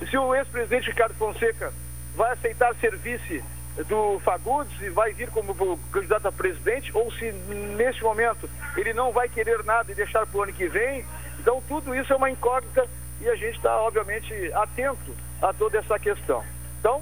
[0.09, 1.73] se o ex-presidente Ricardo Fonseca
[2.15, 3.43] vai aceitar ser vice
[3.87, 5.53] do Fagundes e vai vir como
[5.91, 10.37] candidato a presidente, ou se neste momento ele não vai querer nada e deixar para
[10.39, 11.05] o ano que vem.
[11.39, 12.87] Então tudo isso é uma incógnita
[13.21, 16.43] e a gente está, obviamente, atento a toda essa questão.
[16.79, 17.01] Então,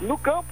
[0.00, 0.48] no campo,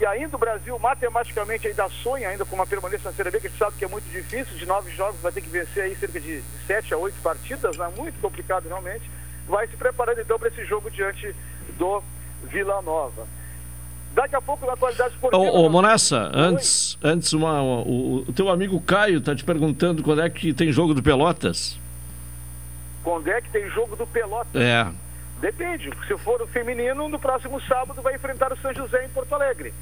[0.00, 3.46] e ainda o Brasil matematicamente ainda sonha ainda com uma permanência na Série B, que
[3.46, 5.94] a gente sabe que é muito difícil, de nove jogos vai ter que vencer aí
[5.96, 7.88] cerca de sete a oito partidas, né?
[7.96, 9.08] muito complicado realmente,
[9.46, 11.34] vai se preparando então para esse jogo diante
[11.78, 12.02] do
[12.44, 13.26] Vila Nova.
[14.14, 15.42] Daqui a pouco na atualidade esportiva...
[15.42, 20.02] Ô, ô Monassa, antes, antes uma, uma- o, o teu amigo Caio está te perguntando
[20.04, 21.78] quando é que tem jogo do Pelotas.
[23.02, 24.48] Quando é que tem jogo do Pelota?
[24.58, 24.86] É.
[25.44, 25.90] Depende.
[26.08, 29.74] Se for o feminino, no próximo sábado vai enfrentar o São José em Porto Alegre.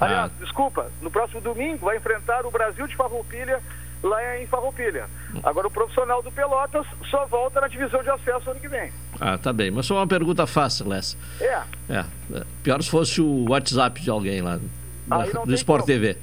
[0.00, 3.60] Aliás, desculpa, no próximo domingo vai enfrentar o Brasil de Farroupilha
[4.00, 5.06] lá em Farroupilha.
[5.42, 8.92] Agora o profissional do Pelotas só volta na divisão de acesso ano que vem.
[9.20, 9.72] Ah, tá bem.
[9.72, 11.16] Mas só uma pergunta fácil essa.
[11.40, 11.62] É.
[11.90, 12.04] É.
[12.34, 12.44] é.
[12.62, 14.60] Pior se fosse o WhatsApp de alguém lá
[15.08, 15.92] da- não do Sport como.
[15.92, 16.16] TV.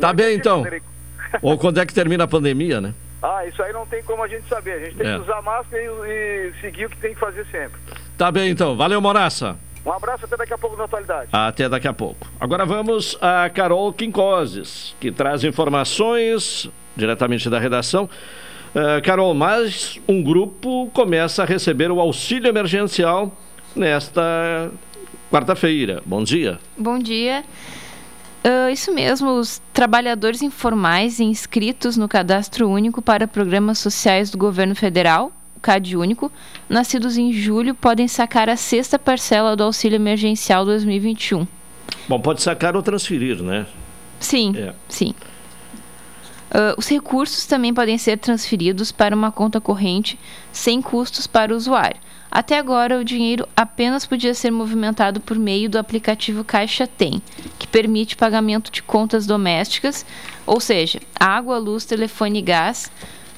[0.00, 0.62] Tá bem, então.
[0.62, 0.86] Frederico.
[1.40, 2.92] Ou quando é que termina a pandemia, né?
[3.22, 4.72] Ah, isso aí não tem como a gente saber.
[4.72, 5.14] A gente tem É.
[5.14, 7.80] que usar máscara e, e seguir o que tem que fazer sempre.
[8.16, 8.76] Tá bem, então.
[8.76, 9.56] Valeu, Monassa.
[9.84, 11.28] Um abraço até daqui a pouco na atualidade.
[11.32, 12.26] Até daqui a pouco.
[12.38, 18.08] Agora vamos a Carol Quincoses, que traz informações diretamente da redação.
[18.74, 23.36] Ah, Carol, mais um grupo começa a receber o auxílio emergencial
[23.74, 24.70] nesta
[25.30, 26.02] quarta-feira.
[26.06, 26.58] Bom dia.
[26.78, 27.44] Bom dia.
[28.44, 34.74] Ah, isso mesmo, os trabalhadores informais inscritos no Cadastro Único para Programas Sociais do Governo
[34.74, 35.32] Federal,
[35.62, 36.30] o CAD Único,
[36.68, 41.46] nascidos em julho, podem sacar a sexta parcela do Auxílio Emergencial 2021.
[42.08, 43.64] Bom, pode sacar ou transferir, né?
[44.18, 44.74] Sim, É.
[44.88, 45.14] sim.
[46.50, 50.18] Ah, os recursos também podem ser transferidos para uma conta corrente
[50.52, 52.00] sem custos para o usuário.
[52.28, 57.22] Até agora, o dinheiro apenas podia ser movimentado por meio do aplicativo Caixa Tem,
[57.58, 60.04] que permite pagamento de contas domésticas,
[60.44, 62.90] ou seja, água, luz, telefone e gás,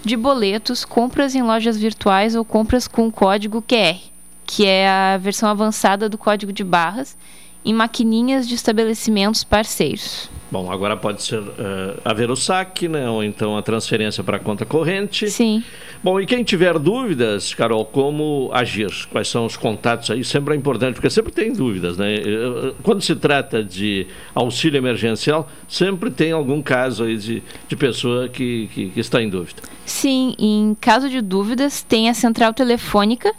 [0.05, 3.99] de boletos, compras em lojas virtuais ou compras com código QR,
[4.47, 7.17] que é a versão avançada do código de barras,
[7.65, 10.29] em maquininhas de estabelecimentos parceiros.
[10.51, 13.09] Bom, agora pode ser eh, haver o saque, né?
[13.11, 15.29] Ou então a transferência para a conta corrente.
[15.29, 15.65] Sim.
[16.03, 18.89] Bom, e quem tiver dúvidas, Carol, como agir?
[19.11, 20.23] Quais são os contatos aí?
[20.23, 22.15] Sempre é importante, porque sempre tem dúvidas, né?
[22.15, 28.29] Eh, Quando se trata de auxílio emergencial, sempre tem algum caso aí de, de pessoa
[28.29, 29.61] que, que, que está em dúvida.
[29.85, 33.33] Sim, em caso de dúvidas, tem a central telefônica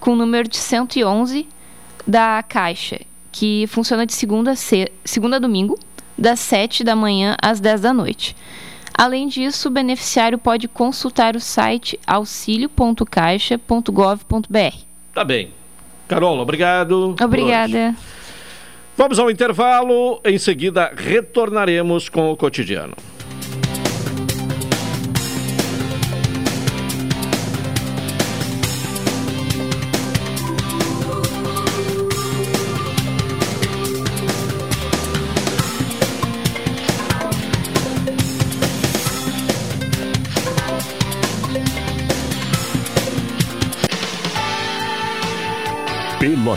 [0.00, 1.46] com o número de 111
[2.06, 3.00] da Caixa,
[3.32, 4.92] que funciona de segunda a, se...
[5.04, 5.76] segunda a domingo,
[6.16, 8.36] das 7 da manhã às 10 da noite.
[8.96, 14.76] Além disso, o beneficiário pode consultar o site auxilio.caixa.gov.br.
[15.14, 15.50] Tá bem.
[16.06, 17.16] Carol, obrigado.
[17.20, 17.96] Obrigada.
[18.96, 20.20] Vamos ao intervalo.
[20.24, 22.94] Em seguida, retornaremos com o cotidiano.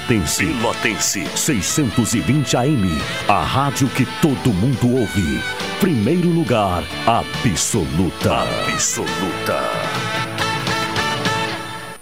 [0.08, 0.46] Pelotense.
[0.46, 1.26] Pelotense.
[1.36, 3.02] 620 AM.
[3.28, 5.42] A rádio que todo mundo ouve.
[5.80, 8.44] Primeiro lugar, absoluta.
[8.72, 10.35] Absoluta.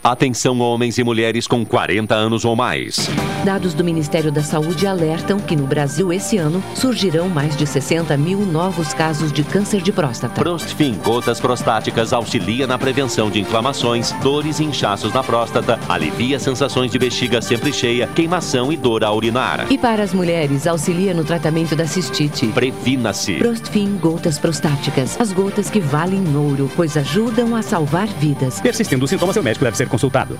[0.03, 3.09] Atenção homens e mulheres com 40 anos ou mais.
[3.45, 8.17] Dados do Ministério da Saúde alertam que no Brasil esse ano surgirão mais de 60
[8.17, 10.41] mil novos casos de câncer de próstata.
[10.41, 16.91] Prostfin Gotas Prostáticas auxilia na prevenção de inflamações, dores e inchaços na próstata, alivia sensações
[16.91, 19.71] de bexiga sempre cheia, queimação e dor ao urinar.
[19.71, 22.47] E para as mulheres, auxilia no tratamento da cistite.
[22.47, 23.35] Previna-se.
[23.35, 25.15] Prostfin Gotas Prostáticas.
[25.17, 28.59] As gotas que valem ouro, pois ajudam a salvar vidas.
[28.59, 30.39] Persistindo os sintomas, seu médico deve ser consultado.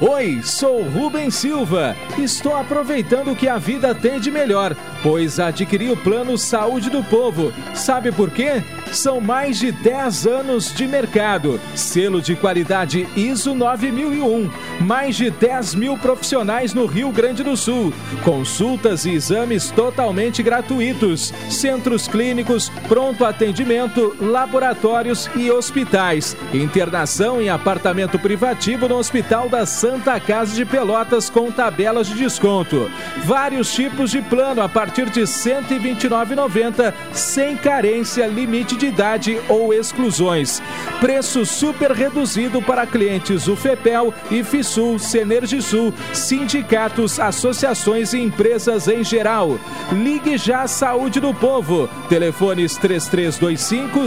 [0.00, 1.96] Oi, sou Rubem Silva.
[2.16, 4.76] Estou aproveitando o que a vida tem de melhor,
[5.06, 7.52] pois adquiri o plano Saúde do Povo.
[7.74, 8.60] Sabe por quê?
[8.90, 11.60] São mais de 10 anos de mercado.
[11.76, 14.50] Selo de qualidade ISO 9001.
[14.80, 17.92] Mais de 10 mil profissionais no Rio Grande do Sul.
[18.24, 21.32] Consultas e exames totalmente gratuitos.
[21.48, 26.36] Centros clínicos, pronto atendimento, laboratórios e hospitais.
[26.52, 32.90] Internação em apartamento privativo no Hospital da Santa Casa de Pelotas com tabelas de desconto.
[33.24, 39.74] Vários tipos de plano a partir de R$ 129,90, sem carência, limite de idade ou
[39.74, 40.62] exclusões.
[41.00, 49.58] Preço super reduzido para clientes UFEPEL, IFISUL, Senergisul, sindicatos, associações e empresas em geral.
[49.92, 51.88] Ligue já à Saúde do Povo.
[52.08, 54.06] Telefones 3325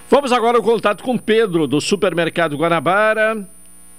[0.09, 3.49] Vamos agora ao contato com Pedro, do Supermercado Guanabara,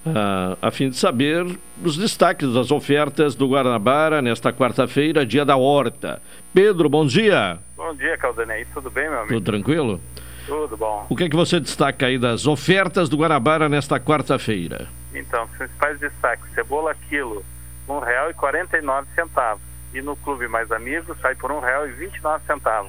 [0.05, 1.45] ah, a fim de saber
[1.83, 6.21] os destaques das ofertas do Guanabara nesta quarta-feira, dia da horta.
[6.53, 7.59] Pedro, bom dia.
[7.77, 8.65] Bom dia, Caldanei.
[8.73, 9.33] Tudo bem, meu amigo?
[9.33, 10.01] Tudo tranquilo?
[10.45, 11.05] Tudo bom.
[11.09, 14.87] O que é que você destaca aí das ofertas do Guanabara nesta quarta-feira?
[15.13, 17.45] Então, os principais destaques: cebola quilo,
[17.87, 19.57] R$ 1,49.
[19.93, 21.57] E no Clube Mais Amigos sai por R$
[21.97, 22.87] 1,29.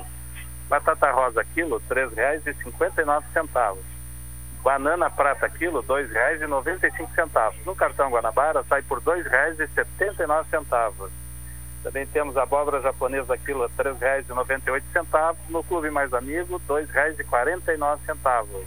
[0.69, 3.94] Batata rosa quilo, R$ 3,59.
[4.65, 7.53] Banana prata quilo, R$ 2,95.
[7.67, 11.11] No cartão Guanabara sai por R$ 2,79.
[11.83, 15.37] Também temos abóbora japonesa quilo, R$ 3,98.
[15.51, 18.65] No Clube Mais Amigo, R$ 2,49.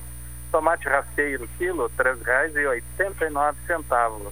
[0.51, 4.31] Tomate rasteiro quilo, R$ 3,89.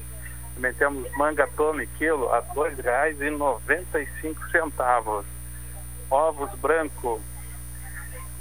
[0.54, 5.26] Também temos manga tome quilo a R$ 2,95.
[6.12, 7.20] Ovos branco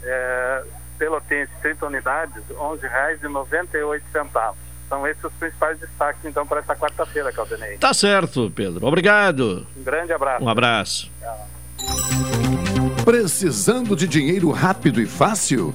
[0.03, 0.63] é,
[0.99, 4.55] pelotense 30 unidades, R$ 11,98.
[4.89, 7.79] São esses os principais destaques, então, para essa quarta-feira, Caldenei.
[7.79, 8.87] Tá certo, Pedro.
[8.87, 9.67] Obrigado.
[9.77, 10.45] Um grande abraço.
[10.45, 11.11] Um abraço.
[13.05, 15.75] Precisando de dinheiro rápido e fácil?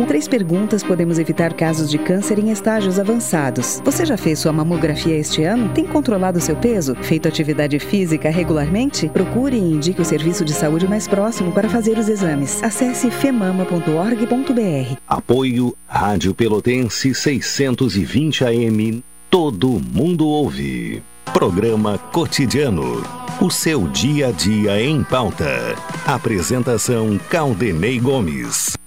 [0.00, 3.82] Com três perguntas, podemos evitar casos de câncer em estágios avançados.
[3.84, 5.68] Você já fez sua mamografia este ano?
[5.74, 6.94] Tem controlado seu peso?
[7.02, 9.10] Feito atividade física regularmente?
[9.10, 12.62] Procure e indique o serviço de saúde mais próximo para fazer os exames.
[12.62, 14.96] Acesse femama.org.br.
[15.06, 19.04] Apoio Rádio Pelotense 620 AM.
[19.28, 21.02] Todo mundo ouve.
[21.30, 23.02] Programa Cotidiano.
[23.38, 25.76] O seu dia a dia em pauta.
[26.06, 28.79] Apresentação Caldenei Gomes.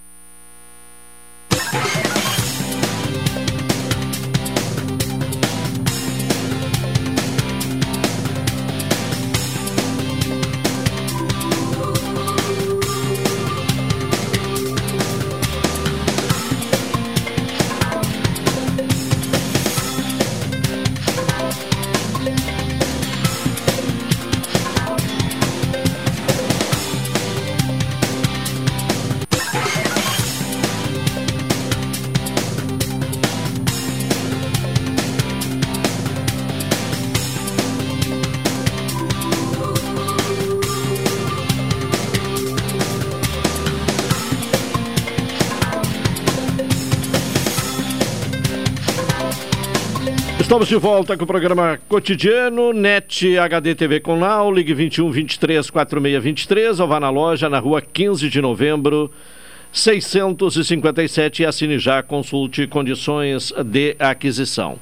[50.54, 55.68] Estamos de volta com o programa cotidiano, NET HD TV com Now, ligue 21 23
[55.68, 59.10] 46 23 ou vá na loja na rua 15 de novembro,
[59.72, 64.78] 657 e assine já, consulte condições de aquisição.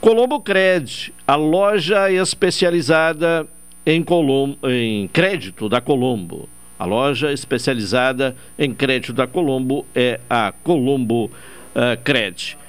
[0.00, 3.48] Colombo Cred, a loja especializada
[3.84, 6.48] em, Colom em crédito da Colombo.
[6.78, 12.59] A loja especializada em crédito da Colombo é a Colombo uh, Cred.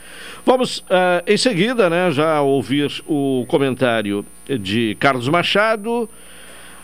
[0.46, 6.10] Vamos uh, em seguida, né, já ouvir o comentário de Carlos Machado.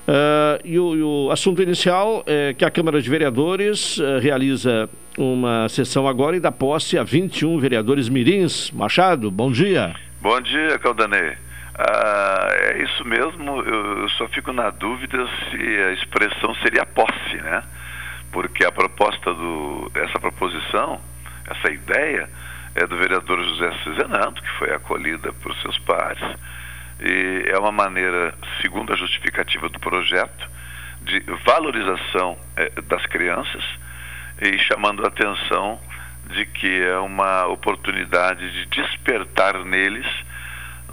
[0.08, 4.90] Uh, e, o, e, o, assunto inicial é que a Câmara de Vereadores uh, realiza
[5.18, 8.72] uma sessão agora e dá posse a 21 vereadores mirins.
[8.72, 9.94] Machado, bom dia.
[10.22, 11.34] Bom dia, Caldanei.
[11.78, 17.62] Ah, é isso mesmo, eu só fico na dúvida se a expressão seria posse, né?
[18.32, 21.00] Porque a proposta do, essa proposição,
[21.48, 22.28] essa ideia,
[22.78, 26.24] é do vereador José Cizenando, que foi acolhida por seus pares.
[27.00, 30.48] E é uma maneira, segundo a justificativa do projeto,
[31.02, 33.64] de valorização eh, das crianças
[34.42, 35.80] e chamando a atenção
[36.30, 40.06] de que é uma oportunidade de despertar neles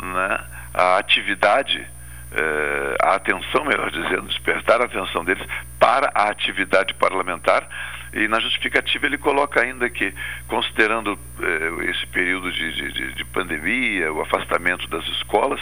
[0.02, 0.38] né,
[0.72, 1.86] a atividade,
[2.32, 5.46] eh, a atenção, melhor dizendo, despertar a atenção deles
[5.78, 7.68] para a atividade parlamentar
[8.14, 10.14] e na justificativa ele coloca ainda que,
[10.46, 15.60] considerando eh, esse período de, de, de, pandemia, o afastamento das escolas,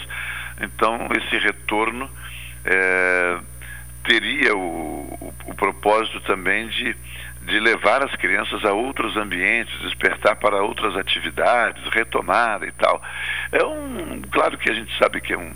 [0.60, 2.10] então esse retorno
[2.64, 3.38] eh,
[4.04, 6.94] teria o, o, o, propósito também de,
[7.46, 13.00] de levar as crianças a outros ambientes, despertar para outras atividades, retomar e tal.
[13.50, 15.54] É um, claro que a gente sabe que é um,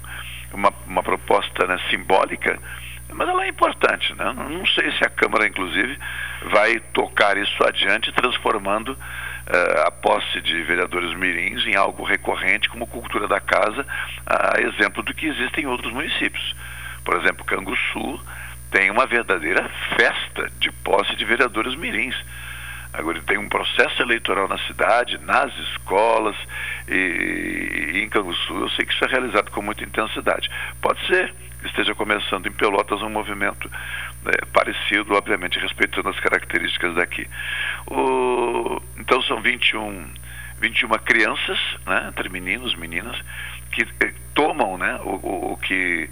[0.55, 2.59] uma, uma proposta né, simbólica,
[3.13, 4.33] mas ela é importante, né?
[4.33, 5.99] Não sei se a Câmara, inclusive,
[6.51, 12.87] vai tocar isso adiante, transformando uh, a posse de vereadores mirins em algo recorrente como
[12.87, 13.87] cultura da casa,
[14.27, 16.55] a exemplo do que existe em outros municípios.
[17.05, 18.21] Por exemplo, Canguçu
[18.71, 22.17] tem uma verdadeira festa de posse de vereadores mirins.
[22.93, 26.37] Agora, tem um processo eleitoral na cidade, nas escolas
[26.89, 28.55] e, e em Canguçu.
[28.55, 30.51] Eu sei que isso é realizado com muita intensidade.
[30.81, 31.33] Pode ser
[31.67, 33.71] esteja começando em Pelotas um movimento
[34.23, 37.29] né, parecido, obviamente respeitando as características daqui.
[37.87, 40.09] O, então são 21,
[40.61, 43.17] 21 crianças, né, entre meninos e meninas,
[43.73, 46.09] que eh, tomam né, o, o, o que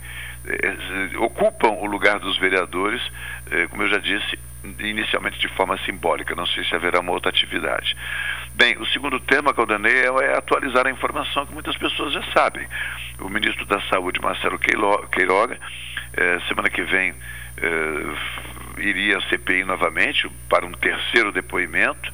[0.46, 3.02] eh, ocupam o lugar dos vereadores,
[3.50, 4.38] eh, como eu já disse,
[4.80, 7.96] inicialmente de forma simbólica, não sei se haverá uma outra atividade.
[8.54, 12.66] Bem, o segundo tema, Caldanei, é, é atualizar a informação que muitas pessoas já sabem.
[13.20, 15.58] O ministro da Saúde, Marcelo Queiroga,
[16.16, 17.14] eh, semana que vem
[17.56, 18.14] eh,
[18.78, 22.12] iria à CPI novamente para um terceiro depoimento,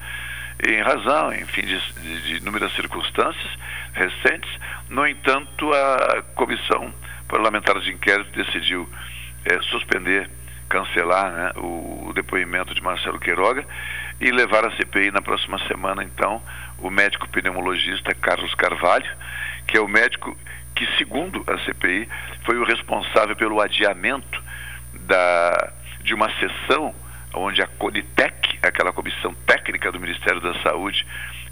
[0.66, 1.78] em razão, enfim, de,
[2.22, 3.58] de, inúmeras circunstâncias
[3.94, 4.50] recentes.
[4.88, 6.92] No entanto, a comissão
[7.28, 8.88] parlamentar de inquérito decidiu
[9.44, 10.30] eh, suspender
[10.70, 13.66] cancelar né, o, depoimento de Marcelo Queiroga
[14.20, 16.42] e levar a CPI na próxima semana, então,
[16.78, 19.10] o médico pneumologista Carlos Carvalho,
[19.66, 20.36] que é o médico
[20.74, 22.08] que, segundo a CPI,
[22.44, 24.42] foi o responsável pelo adiamento
[24.94, 26.94] da, de uma sessão
[27.34, 31.06] onde a Conitec, aquela comissão técnica do Ministério da Saúde,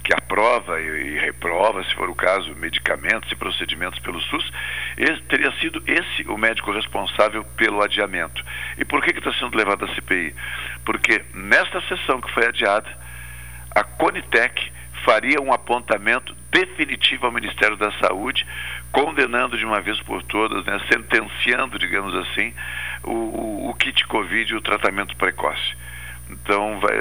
[0.09, 4.51] que aprova e, reprova, se for o caso, medicamentos e procedimentos pelo SUS,
[4.97, 8.43] esse, teria sido esse o médico responsável pelo adiamento.
[8.79, 10.35] E por que está sendo levado à CPI?
[10.83, 12.89] Porque nesta sessão que foi adiada,
[13.77, 14.73] a Conitec
[15.05, 18.47] faria um apontamento definitivo ao Ministério da Saúde,
[18.91, 22.55] condenando de uma vez por todas, né, sentenciando, digamos assim,
[23.05, 25.77] o, o, o kit Covid e o tratamento precoce.
[26.31, 26.97] Então, vai,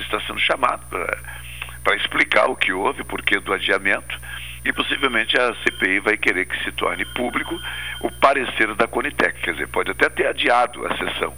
[0.00, 1.46] está sendo chamado para
[1.88, 4.14] para explicar o que houve, o porquê do adiamento,
[4.62, 7.58] e possivelmente a CPI vai querer que se torne público
[8.02, 9.40] o parecer da Conitec.
[9.40, 11.32] Quer dizer, pode até ter adiado a sessão,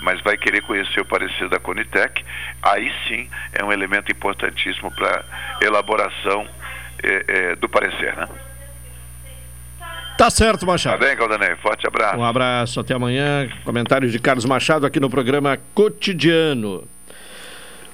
[0.00, 2.24] mas vai querer conhecer o parecer da Conitec.
[2.62, 5.24] Aí sim é um elemento importantíssimo para
[5.60, 6.46] elaboração
[7.02, 8.28] é, é, do parecer, né?
[10.16, 11.00] Tá certo, Machado.
[11.00, 11.56] Tá bem, Caldanei.
[11.56, 12.16] Forte abraço.
[12.16, 13.48] Um abraço, até amanhã.
[13.64, 16.86] Comentários de Carlos Machado aqui no programa Cotidiano.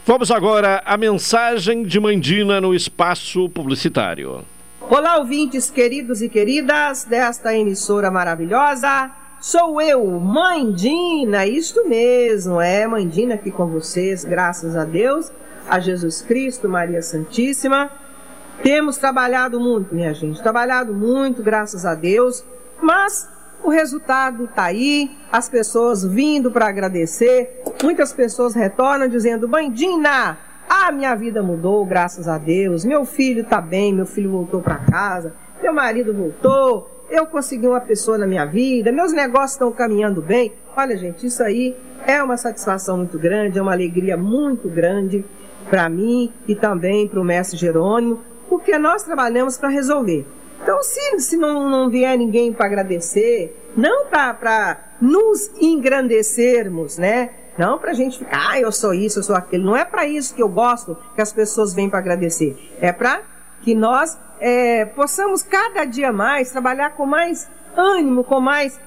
[0.09, 4.45] Vamos agora à mensagem de Mandina no espaço publicitário.
[4.81, 9.11] Olá, ouvintes queridos e queridas desta emissora maravilhosa.
[9.41, 15.33] Sou eu, Mandina, isto mesmo, é Mandina aqui com vocês, graças a Deus,
[15.69, 17.91] a Jesus Cristo, Maria Santíssima.
[18.63, 22.45] Temos trabalhado muito, minha gente, trabalhado muito, graças a Deus,
[22.81, 23.29] mas
[23.63, 27.63] o resultado está aí, as pessoas vindo para agradecer.
[27.83, 30.39] Muitas pessoas retornam dizendo: Bandina,
[30.69, 32.85] a minha vida mudou, graças a Deus.
[32.85, 37.81] Meu filho está bem, meu filho voltou para casa, meu marido voltou, eu consegui uma
[37.81, 40.53] pessoa na minha vida, meus negócios estão caminhando bem.
[40.77, 41.77] Olha, gente, isso aí
[42.07, 45.25] é uma satisfação muito grande, é uma alegria muito grande
[45.71, 50.27] para mim e também para o mestre Jerônimo, porque nós trabalhamos para resolver.
[50.63, 57.31] Então, se, se não, não vier ninguém para agradecer, não para nos engrandecermos, né?
[57.59, 59.65] Não para a gente ficar, ah, eu sou isso, eu sou aquilo.
[59.65, 62.57] Não é para isso que eu gosto que as pessoas vêm para agradecer.
[62.81, 63.23] É para
[63.63, 68.79] que nós é, possamos cada dia mais trabalhar com mais ânimo, com mais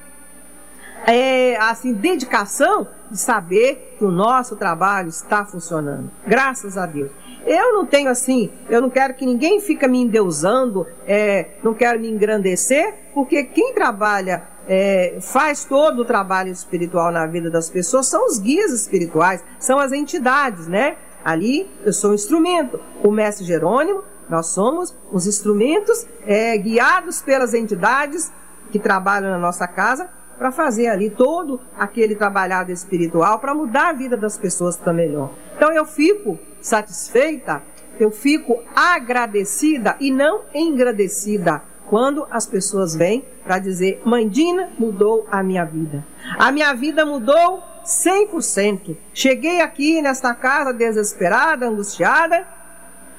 [1.06, 6.12] é, assim, dedicação de saber que o nosso trabalho está funcionando.
[6.26, 7.12] Graças a Deus.
[7.46, 12.00] Eu não tenho assim, eu não quero que ninguém fique me endeusando, é, não quero
[12.00, 18.08] me engrandecer, porque quem trabalha, é, faz todo o trabalho espiritual na vida das pessoas
[18.08, 20.98] são os guias espirituais, são as entidades, né?
[21.24, 22.80] Ali eu sou um instrumento.
[23.04, 28.32] O mestre Jerônimo, nós somos os instrumentos é, guiados pelas entidades
[28.72, 30.08] que trabalham na nossa casa
[30.40, 35.32] para fazer ali todo aquele trabalhado espiritual para mudar a vida das pessoas para melhor.
[35.58, 37.62] Então eu fico satisfeita,
[38.00, 45.44] eu fico agradecida e não engrandecida quando as pessoas vêm para dizer: Mandina mudou a
[45.44, 46.06] minha vida.
[46.38, 48.96] A minha vida mudou 100%.
[49.14, 52.48] Cheguei aqui nesta casa desesperada, angustiada,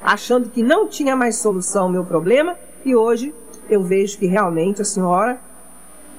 [0.01, 3.35] achando que não tinha mais solução ao meu problema e hoje
[3.69, 5.39] eu vejo que realmente a senhora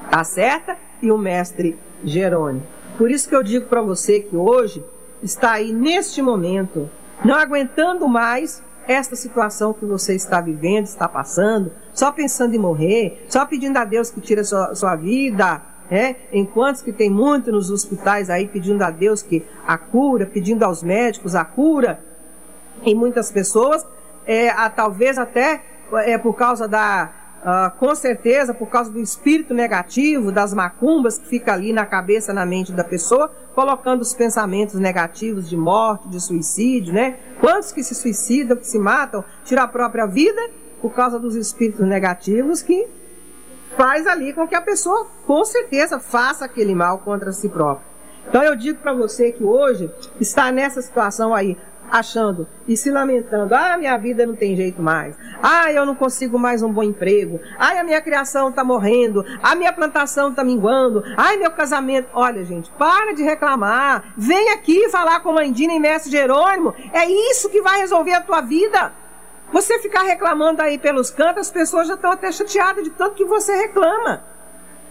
[0.06, 2.66] está certa e o mestre Jerônimo.
[2.98, 4.84] Por isso que eu digo para você que hoje
[5.24, 6.90] está aí neste momento,
[7.24, 13.26] não aguentando mais esta situação que você está vivendo, está passando, só pensando em morrer,
[13.30, 16.16] só pedindo a Deus que tire a sua, sua vida, né?
[16.32, 20.82] enquanto que tem muito nos hospitais aí pedindo a Deus que a cura, pedindo aos
[20.82, 22.04] médicos a cura,
[22.84, 23.86] e muitas pessoas,
[24.26, 25.64] é, a, talvez até
[26.06, 27.12] é, por causa da,
[27.42, 32.32] Uh, com certeza, por causa do espírito negativo, das macumbas que fica ali na cabeça,
[32.32, 37.18] na mente da pessoa, colocando os pensamentos negativos de morte, de suicídio, né?
[37.40, 40.40] Quantos que se suicidam, que se matam, tiram a própria vida
[40.80, 42.88] por causa dos espíritos negativos que
[43.76, 47.90] faz ali com que a pessoa, com certeza, faça aquele mal contra si própria.
[48.28, 51.58] Então eu digo para você que hoje está nessa situação aí,
[51.92, 55.16] achando e se lamentando: ah, minha vida não tem jeito mais.
[55.44, 57.40] Ah, eu não consigo mais um bom emprego.
[57.60, 59.26] Ah, a minha criação está morrendo.
[59.44, 61.04] A minha plantação está minguando.
[61.18, 62.08] Ai, meu casamento.
[62.14, 64.14] Olha, gente, para de reclamar.
[64.18, 66.74] Vem aqui falar com Mandina e Mestre Jerônimo.
[66.94, 68.94] É isso que vai resolver a tua vida.
[69.52, 73.26] Você ficar reclamando aí pelos cantos, as pessoas já estão até chateadas de tanto que
[73.26, 74.24] você reclama.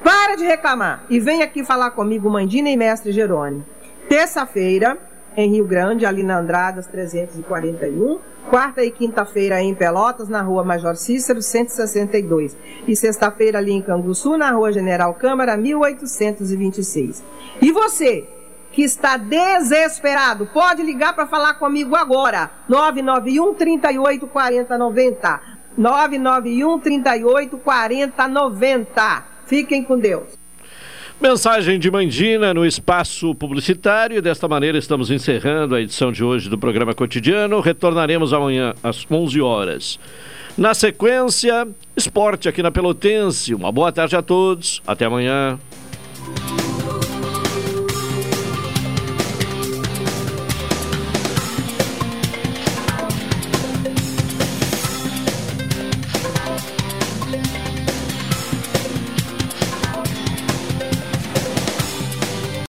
[0.04, 3.64] Para de reclamar e vem aqui falar comigo, Mandina e Mestre Jerônimo.
[4.08, 4.98] Terça-feira,
[5.36, 8.18] em Rio Grande, ali na Andradas 341.
[8.48, 12.56] Quarta e quinta-feira em Pelotas, na rua Major Cícero, 162.
[12.86, 17.22] E sexta-feira ali em Canguçu, na rua General Câmara, 1826.
[17.62, 18.26] E você,
[18.72, 22.50] que está desesperado, pode ligar para falar comigo agora.
[22.68, 25.40] 991 38 40 90.
[25.76, 29.24] 991 38 40 90.
[29.46, 30.39] Fiquem com Deus.
[31.20, 34.22] Mensagem de Mandina no espaço publicitário.
[34.22, 37.60] Desta maneira, estamos encerrando a edição de hoje do programa cotidiano.
[37.60, 39.98] Retornaremos amanhã às 11 horas.
[40.56, 43.54] Na sequência, esporte aqui na Pelotense.
[43.54, 44.80] Uma boa tarde a todos.
[44.86, 45.58] Até amanhã.